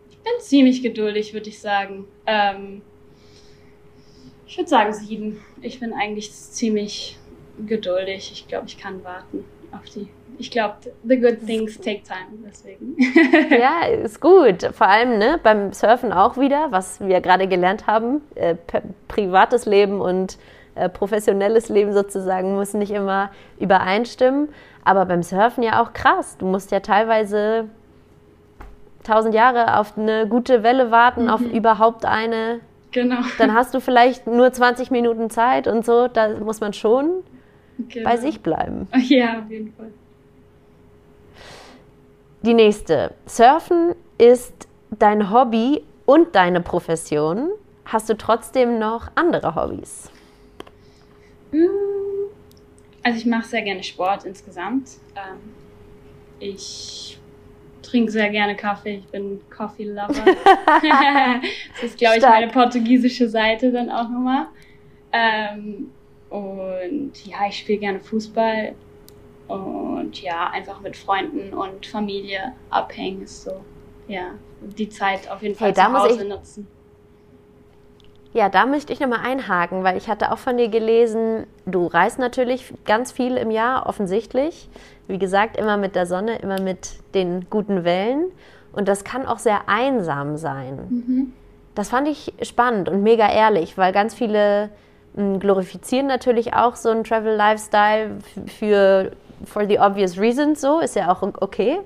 [0.10, 2.06] Ich bin ziemlich geduldig, würde ich sagen.
[2.26, 2.82] Ähm,
[4.46, 5.40] ich würde sagen sieben.
[5.62, 7.18] Ich bin eigentlich ziemlich
[7.66, 8.32] geduldig.
[8.34, 10.08] Ich glaube, ich kann warten auf die.
[10.38, 12.30] Ich glaube, the good things take time.
[12.46, 12.96] Deswegen.
[13.60, 14.64] Ja, ist gut.
[14.74, 18.22] Vor allem ne, beim Surfen auch wieder, was wir gerade gelernt haben.
[18.36, 18.56] Äh,
[19.08, 20.38] privates Leben und
[20.80, 24.50] äh, professionelles Leben sozusagen müssen nicht immer übereinstimmen.
[24.84, 26.38] Aber beim Surfen ja auch krass.
[26.38, 27.70] Du musst ja teilweise
[29.04, 32.60] tausend Jahre auf eine gute Welle warten, auf überhaupt eine.
[32.92, 33.18] genau.
[33.38, 36.08] Dann hast du vielleicht nur 20 Minuten Zeit und so.
[36.08, 37.24] Da muss man schon
[37.90, 38.10] genau.
[38.10, 38.88] bei sich bleiben.
[39.08, 39.92] Ja, auf jeden Fall.
[42.42, 43.12] Die nächste.
[43.26, 44.68] Surfen ist
[44.98, 47.50] dein Hobby und deine Profession.
[47.86, 50.10] Hast du trotzdem noch andere Hobbys?
[51.52, 52.30] Mm,
[53.04, 54.90] Also ich mache sehr gerne Sport insgesamt.
[55.16, 55.40] Ähm,
[56.40, 57.18] ich
[57.82, 58.96] trinke sehr gerne Kaffee.
[58.98, 60.08] Ich bin Coffee Lover.
[60.76, 62.40] das ist, glaube ich, Stark.
[62.42, 64.48] meine portugiesische Seite dann auch nochmal.
[65.12, 65.92] Ähm,
[66.30, 68.76] und ja, ich spiele gerne Fußball.
[69.48, 73.62] Und ja, einfach mit Freunden und Familie abhängen ist so,
[74.08, 76.68] ja, die Zeit auf jeden Fall Hey, zu Hause nutzen.
[78.34, 82.20] Ja, da möchte ich nochmal einhaken, weil ich hatte auch von dir gelesen, du reist
[82.20, 84.70] natürlich ganz viel im Jahr, offensichtlich.
[85.08, 88.26] Wie gesagt, immer mit der Sonne, immer mit den guten Wellen.
[88.72, 90.78] Und das kann auch sehr einsam sein.
[90.90, 91.34] Mhm.
[91.74, 94.70] Das fand ich spannend und mega ehrlich, weil ganz viele
[95.16, 99.12] mh, glorifizieren natürlich auch so einen Travel Lifestyle für
[99.46, 101.80] for the obvious reasons so, ist ja auch okay.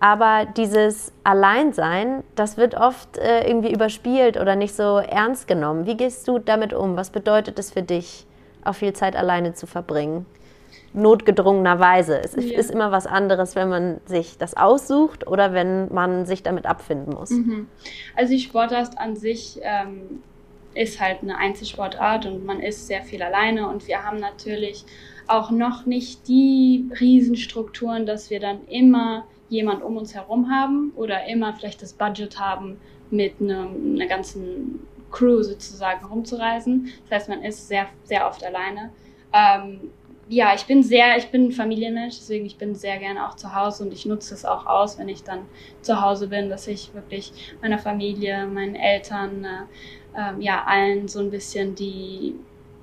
[0.00, 5.86] Aber dieses Alleinsein, das wird oft äh, irgendwie überspielt oder nicht so ernst genommen.
[5.86, 6.96] Wie gehst du damit um?
[6.96, 8.24] Was bedeutet es für dich,
[8.64, 10.24] auch viel Zeit alleine zu verbringen?
[10.94, 12.18] Notgedrungenerweise.
[12.22, 12.58] Es ist- Ja.
[12.58, 17.14] ist immer was anderes, wenn man sich das aussucht oder wenn man sich damit abfinden
[17.14, 17.30] muss.
[17.30, 17.68] Mhm.
[18.16, 20.22] Also die Sportart an sich ähm,
[20.74, 24.84] ist halt eine Einzelsportart und man ist sehr viel alleine und wir haben natürlich
[25.26, 31.26] auch noch nicht die Riesenstrukturen, dass wir dann immer jemand um uns herum haben oder
[31.26, 32.78] immer vielleicht das Budget haben,
[33.10, 36.92] mit einem, einer ganzen Crew sozusagen rumzureisen.
[37.08, 38.90] Das heißt, man ist sehr, sehr oft alleine.
[39.32, 39.90] Ähm,
[40.28, 43.54] ja, ich bin sehr, ich bin ein Familienmensch, deswegen ich bin sehr gerne auch zu
[43.54, 45.46] Hause und ich nutze es auch aus, wenn ich dann
[45.80, 47.32] zu Hause bin, dass ich wirklich
[47.62, 52.34] meiner Familie, meinen Eltern, äh, ähm, ja, allen so ein bisschen die,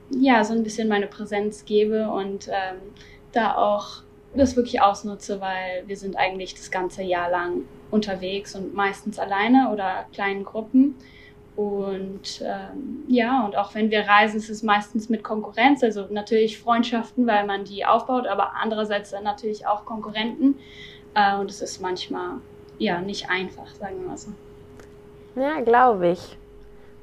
[0.09, 2.77] ja, so ein bisschen meine Präsenz gebe und ähm,
[3.31, 4.04] da auch
[4.37, 7.61] das wirklich ausnutze, weil wir sind eigentlich das ganze Jahr lang
[7.91, 10.95] unterwegs und meistens alleine oder kleinen Gruppen.
[11.55, 16.57] Und ähm, ja, und auch wenn wir reisen, ist es meistens mit Konkurrenz, also natürlich
[16.57, 20.59] Freundschaften, weil man die aufbaut, aber andererseits dann natürlich auch Konkurrenten.
[21.13, 22.39] Äh, und es ist manchmal
[22.77, 24.31] ja nicht einfach, sagen wir mal so.
[25.35, 26.37] Ja, glaube ich.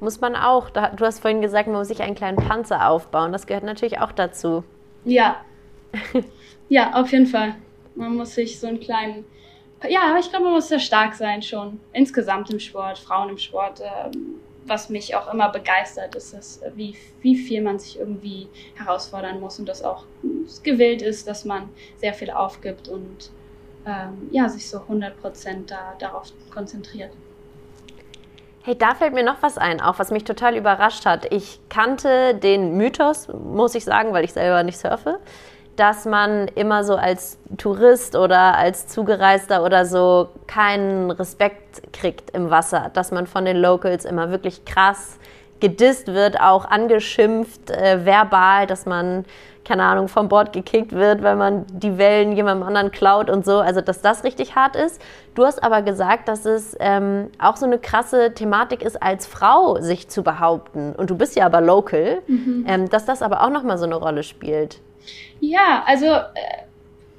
[0.01, 0.71] Muss man auch.
[0.71, 3.31] Du hast vorhin gesagt, man muss sich einen kleinen Panzer aufbauen.
[3.31, 4.65] Das gehört natürlich auch dazu.
[5.05, 5.37] Ja.
[6.69, 7.55] ja, auf jeden Fall.
[7.95, 9.25] Man muss sich so einen kleinen.
[9.89, 11.81] Ja, aber ich glaube, man muss sehr stark sein schon.
[11.93, 13.81] Insgesamt im Sport, Frauen im Sport.
[13.81, 19.41] Ähm, was mich auch immer begeistert, ist, dass, wie, wie viel man sich irgendwie herausfordern
[19.41, 20.05] muss und dass auch
[20.63, 23.31] gewillt ist, dass man sehr viel aufgibt und
[23.87, 27.11] ähm, ja, sich so 100% da, darauf konzentriert.
[28.65, 31.33] Hey, da fällt mir noch was ein, auch was mich total überrascht hat.
[31.33, 35.19] Ich kannte den Mythos, muss ich sagen, weil ich selber nicht surfe,
[35.77, 42.51] dass man immer so als Tourist oder als Zugereister oder so keinen Respekt kriegt im
[42.51, 45.19] Wasser, dass man von den Locals immer wirklich krass
[45.61, 49.25] gedisst wird, auch angeschimpft, äh, verbal, dass man
[49.65, 53.59] keine Ahnung, vom Bord gekickt wird, weil man die Wellen jemandem anderen klaut und so.
[53.61, 55.01] Also, dass das richtig hart ist.
[55.35, 59.81] Du hast aber gesagt, dass es ähm, auch so eine krasse Thematik ist, als Frau
[59.81, 60.95] sich zu behaupten.
[60.97, 62.65] Und du bist ja aber local, mhm.
[62.69, 64.81] ähm, dass das aber auch nochmal so eine Rolle spielt.
[65.41, 66.63] Ja, also äh,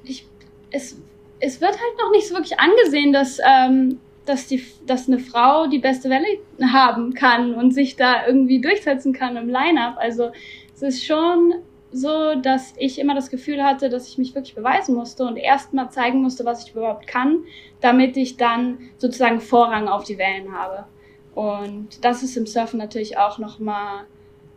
[0.04, 0.26] ich,
[0.70, 0.98] es,
[1.40, 5.66] es wird halt noch nicht so wirklich angesehen, dass, ähm, dass, die, dass eine Frau
[5.66, 6.26] die beste Welle
[6.72, 9.96] haben kann und sich da irgendwie durchsetzen kann im Line-up.
[9.98, 10.30] Also
[10.74, 11.54] es ist schon
[11.92, 15.90] so, dass ich immer das Gefühl hatte, dass ich mich wirklich beweisen musste und erstmal
[15.90, 17.44] zeigen musste, was ich überhaupt kann,
[17.80, 20.86] damit ich dann sozusagen Vorrang auf die Wellen habe.
[21.34, 24.06] Und das ist im Surfen natürlich auch nochmal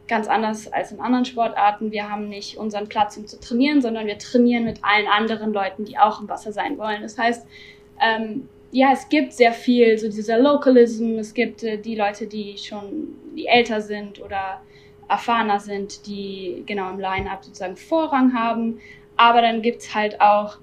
[0.08, 1.92] ganz anders als in anderen Sportarten.
[1.92, 5.86] Wir haben nicht unseren Platz, um zu trainieren, sondern wir trainieren mit allen anderen Leuten,
[5.86, 7.02] die auch im Wasser sein wollen.
[7.02, 7.46] Das heißt,
[8.02, 12.58] ähm, ja, es gibt sehr viel, so dieser Localism, es gibt äh, die Leute, die
[12.58, 14.62] schon, die älter sind oder
[15.08, 18.80] erfahrener sind, die genau im Line-up sozusagen Vorrang haben.
[19.16, 20.58] Aber dann gibt's halt auch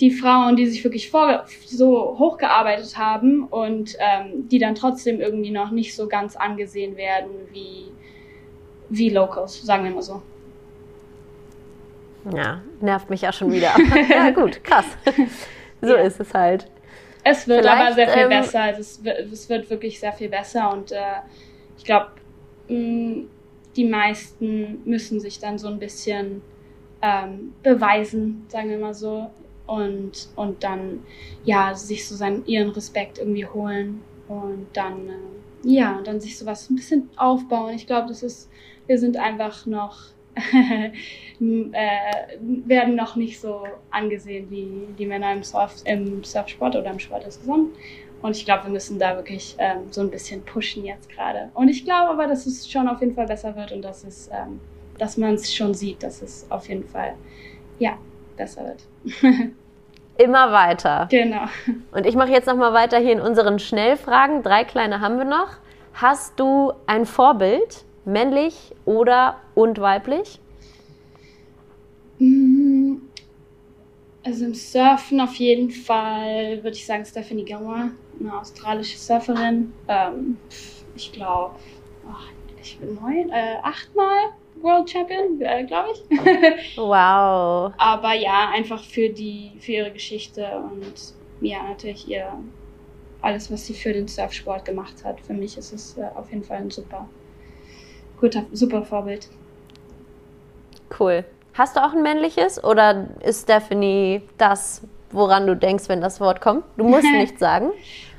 [0.00, 5.50] die Frauen, die sich wirklich vor, so hochgearbeitet haben und ähm, die dann trotzdem irgendwie
[5.50, 7.86] noch nicht so ganz angesehen werden wie,
[8.88, 10.22] wie Locals, sagen wir mal so.
[12.34, 13.72] Ja, nervt mich ja schon wieder.
[14.10, 14.86] ja, gut, krass.
[15.80, 16.02] So ja.
[16.02, 16.66] ist es halt.
[17.24, 18.60] Es wird Vielleicht, aber sehr viel ähm, besser.
[18.62, 21.20] Also es, wird, es wird wirklich sehr viel besser und äh,
[21.76, 22.08] ich glaube,
[22.68, 23.24] mm,
[23.76, 26.42] die meisten müssen sich dann so ein bisschen
[27.02, 29.30] ähm, beweisen, sagen wir mal so,
[29.66, 31.04] und, und dann
[31.44, 35.12] ja sich so seinen ihren Respekt irgendwie holen und dann äh,
[35.62, 37.74] ja und dann sich sowas ein bisschen aufbauen.
[37.74, 38.50] Ich glaube, das ist
[38.88, 39.96] wir sind einfach noch
[40.38, 40.90] äh,
[42.40, 47.24] werden noch nicht so angesehen wie die Männer im, Surf, im Surfsport oder im Sport
[47.24, 47.76] insgesamt.
[48.20, 51.50] Und ich glaube, wir müssen da wirklich ähm, so ein bisschen pushen jetzt gerade.
[51.54, 54.28] Und ich glaube aber, dass es schon auf jeden Fall besser wird und dass es,
[54.32, 54.60] ähm,
[54.98, 57.14] dass man es schon sieht, dass es auf jeden Fall,
[57.78, 57.96] ja,
[58.36, 58.84] besser wird.
[60.18, 61.06] Immer weiter.
[61.10, 61.42] Genau.
[61.92, 64.42] Und ich mache jetzt nochmal weiter hier in unseren Schnellfragen.
[64.42, 65.50] Drei kleine haben wir noch.
[65.94, 70.40] Hast du ein Vorbild, männlich oder und weiblich?
[72.18, 72.96] Mm,
[74.24, 79.72] also im Surfen auf jeden Fall würde ich sagen Stephanie Gilmore eine australische Surferin.
[79.86, 80.38] Ähm,
[80.96, 81.54] ich glaube,
[82.60, 86.76] ich bin neun, äh, achtmal World Champion, äh, glaube ich.
[86.76, 87.72] wow.
[87.78, 90.94] Aber ja, einfach für die, für ihre Geschichte und
[91.40, 92.32] ja, natürlich ihr
[93.20, 95.20] alles, was sie für den Surfsport gemacht hat.
[95.20, 97.08] Für mich ist es äh, auf jeden Fall ein super,
[98.20, 99.28] guter, super Vorbild.
[100.98, 101.24] Cool.
[101.54, 106.40] Hast du auch ein männliches oder ist Stephanie das, woran du denkst, wenn das Wort
[106.40, 106.64] kommt?
[106.76, 107.70] Du musst nichts sagen.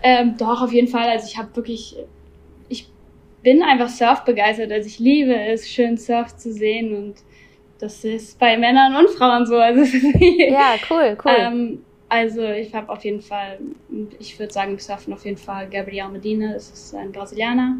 [0.03, 1.09] Ähm, doch, auf jeden Fall.
[1.09, 1.95] Also ich habe wirklich,
[2.67, 2.87] ich
[3.41, 4.71] bin einfach Surf begeistert.
[4.71, 7.15] Also ich liebe es, schön Surf zu sehen und
[7.79, 9.57] das ist bei Männern und Frauen so.
[9.57, 9.81] Also
[10.19, 11.33] ja, cool, cool.
[11.37, 13.59] Ähm, also ich habe auf jeden Fall,
[14.19, 17.77] ich würde sagen, im Surfen auf jeden Fall Gabriel Medina, das ist ein Brasilianer.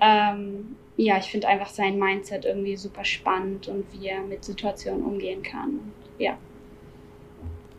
[0.00, 5.04] Ähm, ja, ich finde einfach sein Mindset irgendwie super spannend und wie er mit Situationen
[5.04, 5.92] umgehen kann.
[6.18, 6.38] Ja.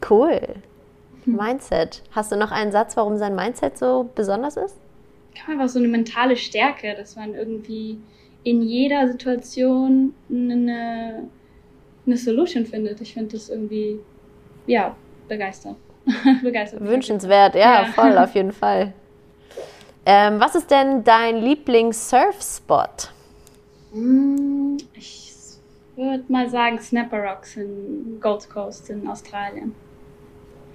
[0.07, 0.39] Cool.
[1.25, 2.03] Mindset.
[2.11, 4.77] Hast du noch einen Satz, warum sein Mindset so besonders ist?
[5.35, 7.97] Ja, einfach so eine mentale Stärke, dass man irgendwie
[8.43, 11.27] in jeder Situation eine,
[12.05, 13.01] eine Solution findet.
[13.01, 13.99] Ich finde das irgendwie,
[14.67, 14.95] ja,
[15.27, 15.75] begeistert.
[16.43, 16.81] begeistert.
[16.81, 18.93] Wünschenswert, ja, ja, voll, auf jeden Fall.
[20.09, 23.09] Ähm, was ist denn dein Lieblings-Surf-Spot?
[23.91, 25.33] Mm, ich
[25.97, 29.75] würde mal sagen Snapper Rocks in Gold Coast in Australien.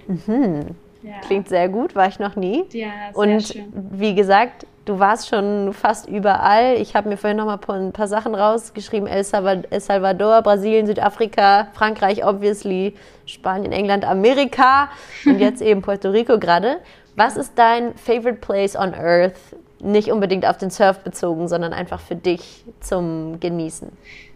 [0.07, 0.75] Mhm.
[1.01, 1.13] Ja.
[1.25, 2.65] Klingt sehr gut, war ich noch nie.
[2.73, 3.73] Ja, sehr Und schön.
[3.73, 6.75] wie gesagt, du warst schon fast überall.
[6.75, 9.07] Ich habe mir vorhin noch mal ein paar Sachen rausgeschrieben.
[9.07, 12.93] El Salvador, Brasilien, Südafrika, Frankreich, obviously,
[13.25, 14.89] Spanien, England, Amerika
[15.25, 16.77] und jetzt eben Puerto Rico gerade.
[17.15, 19.55] Was ist dein favorite place on earth?
[19.79, 23.89] Nicht unbedingt auf den Surf bezogen, sondern einfach für dich zum Genießen.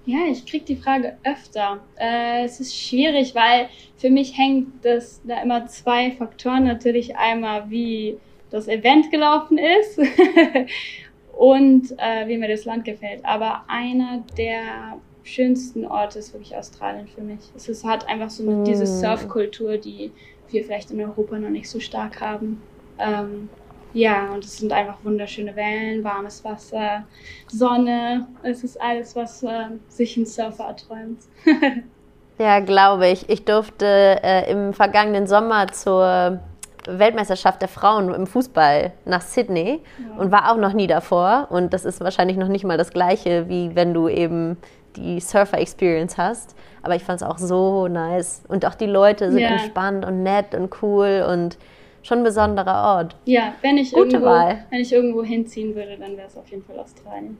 [0.05, 1.80] Ja, ich kriege die Frage öfter.
[1.99, 3.67] Äh, es ist schwierig, weil
[3.97, 6.63] für mich hängt das da immer zwei Faktoren.
[6.63, 8.17] Natürlich einmal, wie
[8.49, 9.99] das Event gelaufen ist
[11.38, 13.25] und äh, wie mir das Land gefällt.
[13.25, 17.39] Aber einer der schönsten Orte ist wirklich Australien für mich.
[17.55, 19.01] Es ist, hat einfach so eine, diese mm.
[19.01, 20.11] Surfkultur, die
[20.52, 22.62] wir vielleicht in Europa noch nicht so stark haben.
[23.00, 23.50] Ähm,
[23.93, 27.04] ja, und es sind einfach wunderschöne Wellen, warmes Wasser,
[27.48, 28.28] Sonne.
[28.43, 31.20] Es ist alles, was äh, sich ein Surfer erträumt.
[32.38, 33.30] ja, glaube ich.
[33.30, 36.39] Ich durfte äh, im vergangenen Sommer zur
[36.88, 40.22] Weltmeisterschaft der Frauen im Fußball nach Sydney ja.
[40.22, 41.48] und war auch noch nie davor.
[41.50, 44.58] Und das ist wahrscheinlich noch nicht mal das Gleiche, wie wenn du eben
[45.00, 46.56] die Surfer-Experience hast.
[46.84, 48.43] Aber ich fand es auch so nice.
[48.48, 49.50] Und auch die Leute sind ja.
[49.50, 51.58] entspannt und nett und cool und
[52.04, 53.16] schon ein besonderer Ort.
[53.26, 54.66] Ja, wenn ich, Gute irgendwo, Wahl.
[54.70, 57.38] wenn ich irgendwo hinziehen würde, dann wäre es auf jeden Fall Australien.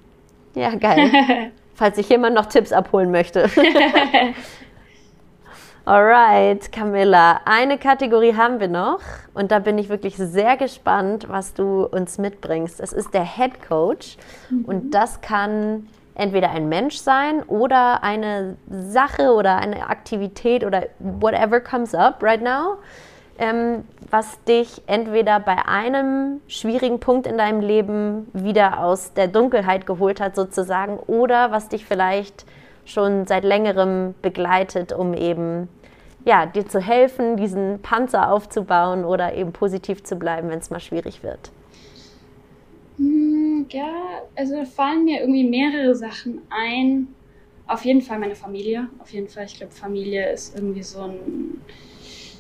[0.55, 1.51] Ja, geil.
[1.76, 3.49] Falls sich jemand noch Tipps abholen möchte.
[5.86, 8.99] Alright, Camilla, eine Kategorie haben wir noch
[9.34, 12.82] und da bin ich wirklich sehr gespannt, was du uns mitbringst.
[12.82, 14.18] Es ist der Head Coach
[14.49, 14.66] mhm.
[14.66, 15.88] und das kann
[16.18, 22.41] entweder ein Mensch sein oder eine Sache oder eine Aktivität oder whatever comes up right
[22.41, 22.78] now
[23.39, 29.86] ähm, was dich entweder bei einem schwierigen Punkt in deinem Leben wieder aus der Dunkelheit
[29.86, 32.45] geholt hat, sozusagen, oder was dich vielleicht
[32.86, 35.70] schon seit längerem begleitet, um eben
[36.26, 40.80] ja, dir zu helfen, diesen Panzer aufzubauen oder eben positiv zu bleiben, wenn es mal
[40.80, 41.51] schwierig wird?
[43.70, 47.08] Ja, also fallen mir irgendwie mehrere Sachen ein.
[47.68, 48.89] Auf jeden Fall meine Familie.
[48.99, 51.62] Auf jeden Fall, ich glaube, Familie ist irgendwie so ein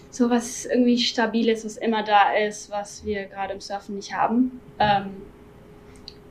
[0.09, 4.59] so was irgendwie Stabiles, was immer da ist, was wir gerade im Surfen nicht haben.
[4.79, 5.21] Ähm,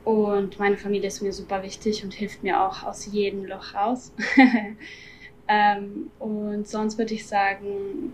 [0.03, 4.11] und meine Familie ist mir super wichtig und hilft mir auch aus jedem Loch raus.
[5.47, 8.13] ähm, und sonst würde ich sagen,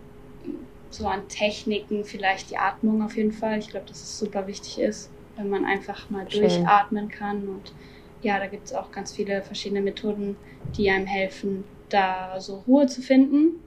[0.89, 3.59] so an Techniken vielleicht die Atmung auf jeden Fall.
[3.59, 6.41] Ich glaube, dass es super wichtig ist, wenn man einfach mal Schön.
[6.41, 7.47] durchatmen kann.
[7.47, 7.73] Und
[8.21, 10.35] ja, da gibt es auch ganz viele verschiedene Methoden,
[10.77, 13.59] die einem helfen, da so Ruhe zu finden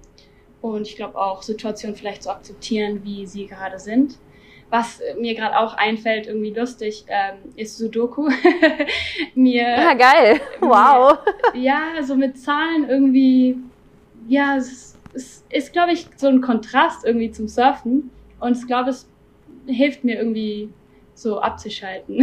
[0.60, 4.18] und ich glaube auch Situationen vielleicht zu akzeptieren, wie sie gerade sind.
[4.68, 8.28] Was mir gerade auch einfällt, irgendwie lustig, ähm, ist Sudoku.
[9.36, 10.40] mir, ah, geil.
[10.60, 11.18] Wow.
[11.54, 13.58] Mir, ja, so mit Zahlen irgendwie,
[14.26, 18.10] ja, es, es ist, glaube ich, so ein Kontrast irgendwie zum Surfen.
[18.40, 19.08] Und ich glaube, es
[19.66, 20.70] hilft mir irgendwie
[21.16, 22.20] so abzuschalten.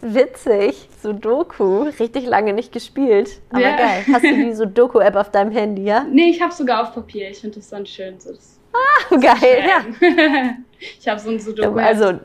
[0.00, 3.76] Witzig, Sudoku, richtig lange nicht gespielt, aber ja.
[3.76, 4.04] geil.
[4.12, 6.04] Hast du die Sudoku-App auf deinem Handy, ja?
[6.04, 7.30] Nee, ich habe sogar auf Papier.
[7.30, 8.20] Ich finde das dann schön.
[8.20, 10.08] So das ah, geil, ja.
[10.78, 11.78] ich habe so ein Sudoku.
[11.78, 12.20] Also,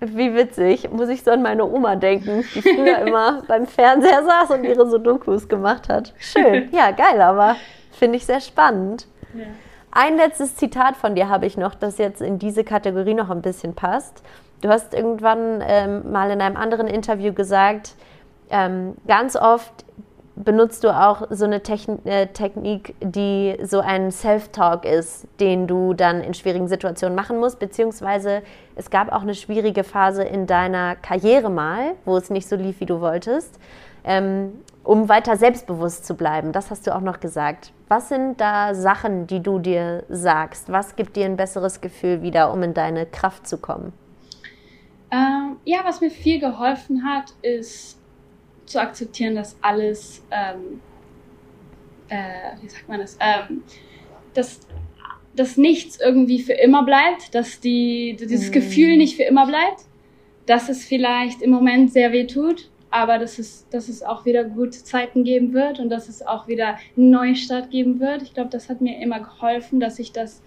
[0.00, 4.50] wie witzig, muss ich so an meine Oma denken, die früher immer beim Fernseher saß
[4.58, 6.14] und ihre Sudokus gemacht hat.
[6.18, 7.56] Schön, ja, geil, aber
[7.92, 9.06] finde ich sehr spannend.
[9.34, 9.44] Ja.
[9.98, 13.40] Ein letztes Zitat von dir habe ich noch, das jetzt in diese Kategorie noch ein
[13.40, 14.22] bisschen passt.
[14.60, 17.94] Du hast irgendwann ähm, mal in einem anderen Interview gesagt,
[18.50, 19.86] ähm, ganz oft
[20.34, 25.94] benutzt du auch so eine Techn äh, Technik, die so ein Self-Talk ist, den du
[25.94, 28.42] dann in schwierigen Situationen machen musst, beziehungsweise
[28.74, 32.80] es gab auch eine schwierige Phase in deiner Karriere mal, wo es nicht so lief,
[32.80, 33.58] wie du wolltest,
[34.04, 36.52] ähm, um weiter selbstbewusst zu bleiben.
[36.52, 37.72] Das hast du auch noch gesagt.
[37.88, 40.70] Was sind da Sachen, die du dir sagst?
[40.70, 43.92] Was gibt dir ein besseres Gefühl wieder, um in deine Kraft zu kommen?
[45.10, 47.98] Ähm, ja, was mir viel geholfen hat, ist
[48.64, 50.80] zu akzeptieren, dass alles, ähm,
[52.08, 53.62] äh, wie sagt man das, ähm,
[54.34, 54.60] dass,
[55.34, 58.52] dass nichts irgendwie für immer bleibt, dass die, dieses mm.
[58.52, 59.84] Gefühl nicht für immer bleibt,
[60.46, 64.44] dass es vielleicht im Moment sehr weh tut, aber dass es, dass es auch wieder
[64.44, 68.22] gute Zeiten geben wird und dass es auch wieder einen Neustart geben wird.
[68.22, 70.42] Ich glaube, das hat mir immer geholfen, dass ich das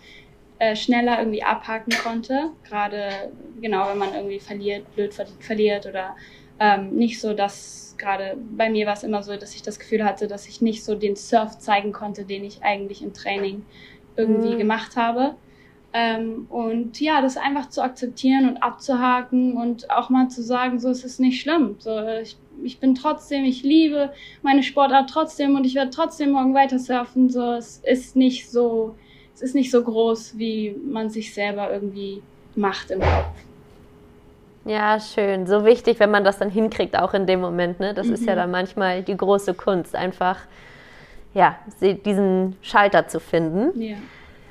[0.59, 2.51] äh, schneller irgendwie abhaken konnte.
[2.67, 3.31] Gerade
[3.61, 6.15] genau, wenn man irgendwie verliert, blöd verliert oder
[6.59, 10.03] ähm, nicht so, dass gerade bei mir war es immer so, dass ich das Gefühl
[10.03, 13.65] hatte, dass ich nicht so den Surf zeigen konnte, den ich eigentlich im Training
[14.15, 14.57] irgendwie mhm.
[14.57, 15.35] gemacht habe.
[15.91, 20.89] Ähm, und ja, das einfach zu akzeptieren und abzuhaken und auch mal zu sagen, so
[20.89, 21.77] es ist nicht schlimm.
[21.79, 24.11] So, ich, ich bin trotzdem, ich liebe
[24.43, 27.29] meine Sportart trotzdem und ich werde trotzdem morgen weiter surfen.
[27.29, 28.95] So, es ist nicht so,
[29.33, 32.21] es ist nicht so groß, wie man sich selber irgendwie
[32.55, 33.25] macht im Kopf.
[34.65, 35.47] Ja, schön.
[35.47, 37.79] So wichtig, wenn man das dann hinkriegt, auch in dem Moment.
[37.79, 37.95] Ne?
[37.95, 38.13] Das mhm.
[38.13, 38.37] ist ja mhm.
[38.37, 40.37] dann manchmal die große Kunst, einfach
[41.33, 43.81] ja, diesen Schalter zu finden.
[43.81, 43.97] Ja.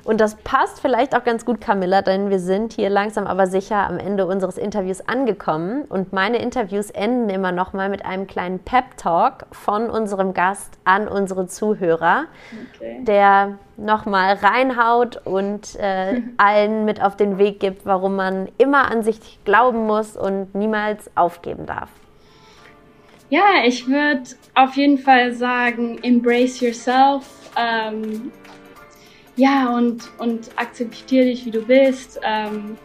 [0.03, 3.87] Und das passt vielleicht auch ganz gut, Camilla, denn wir sind hier langsam aber sicher
[3.87, 5.83] am Ende unseres Interviews angekommen.
[5.83, 11.07] Und meine Interviews enden immer noch mal mit einem kleinen Pep-Talk von unserem Gast an
[11.07, 12.25] unsere Zuhörer,
[12.75, 13.03] okay.
[13.03, 18.89] der noch mal reinhaut und äh, allen mit auf den Weg gibt, warum man immer
[18.89, 21.89] an sich glauben muss und niemals aufgeben darf.
[23.29, 24.23] Ja, ich würde
[24.55, 27.27] auf jeden Fall sagen, embrace yourself.
[27.55, 28.31] Ähm,
[29.39, 32.19] ja, und, und akzeptiere dich, wie du bist.
[32.23, 32.77] Ähm,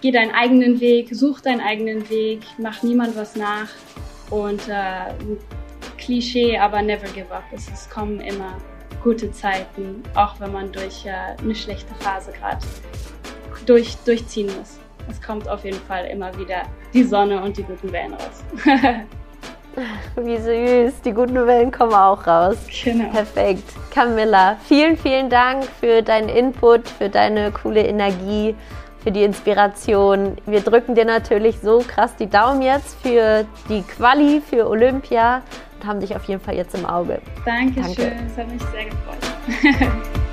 [0.00, 3.68] geh deinen eigenen Weg, such deinen eigenen Weg, mach niemand was nach.
[4.28, 5.14] Und äh,
[5.96, 7.44] Klischee, aber never give up.
[7.52, 8.56] Es, es kommen immer
[9.04, 12.66] gute Zeiten, auch wenn man durch äh, eine schlechte Phase gerade
[13.64, 14.80] durch, durchziehen muss.
[15.08, 18.42] Es kommt auf jeden Fall immer wieder die Sonne und die guten Wellen raus.
[20.16, 21.02] Wie süß.
[21.02, 22.56] Die guten Novellen kommen auch raus.
[22.84, 23.10] Genau.
[23.10, 23.64] Perfekt.
[23.92, 28.54] Camilla, vielen, vielen Dank für deinen Input, für deine coole Energie,
[29.02, 30.36] für die Inspiration.
[30.46, 35.42] Wir drücken dir natürlich so krass die Daumen jetzt für die Quali, für Olympia
[35.76, 37.20] und haben dich auf jeden Fall jetzt im Auge.
[37.44, 37.82] Dankeschön.
[37.84, 38.16] Danke.
[38.28, 40.02] Das hat mich sehr gefreut.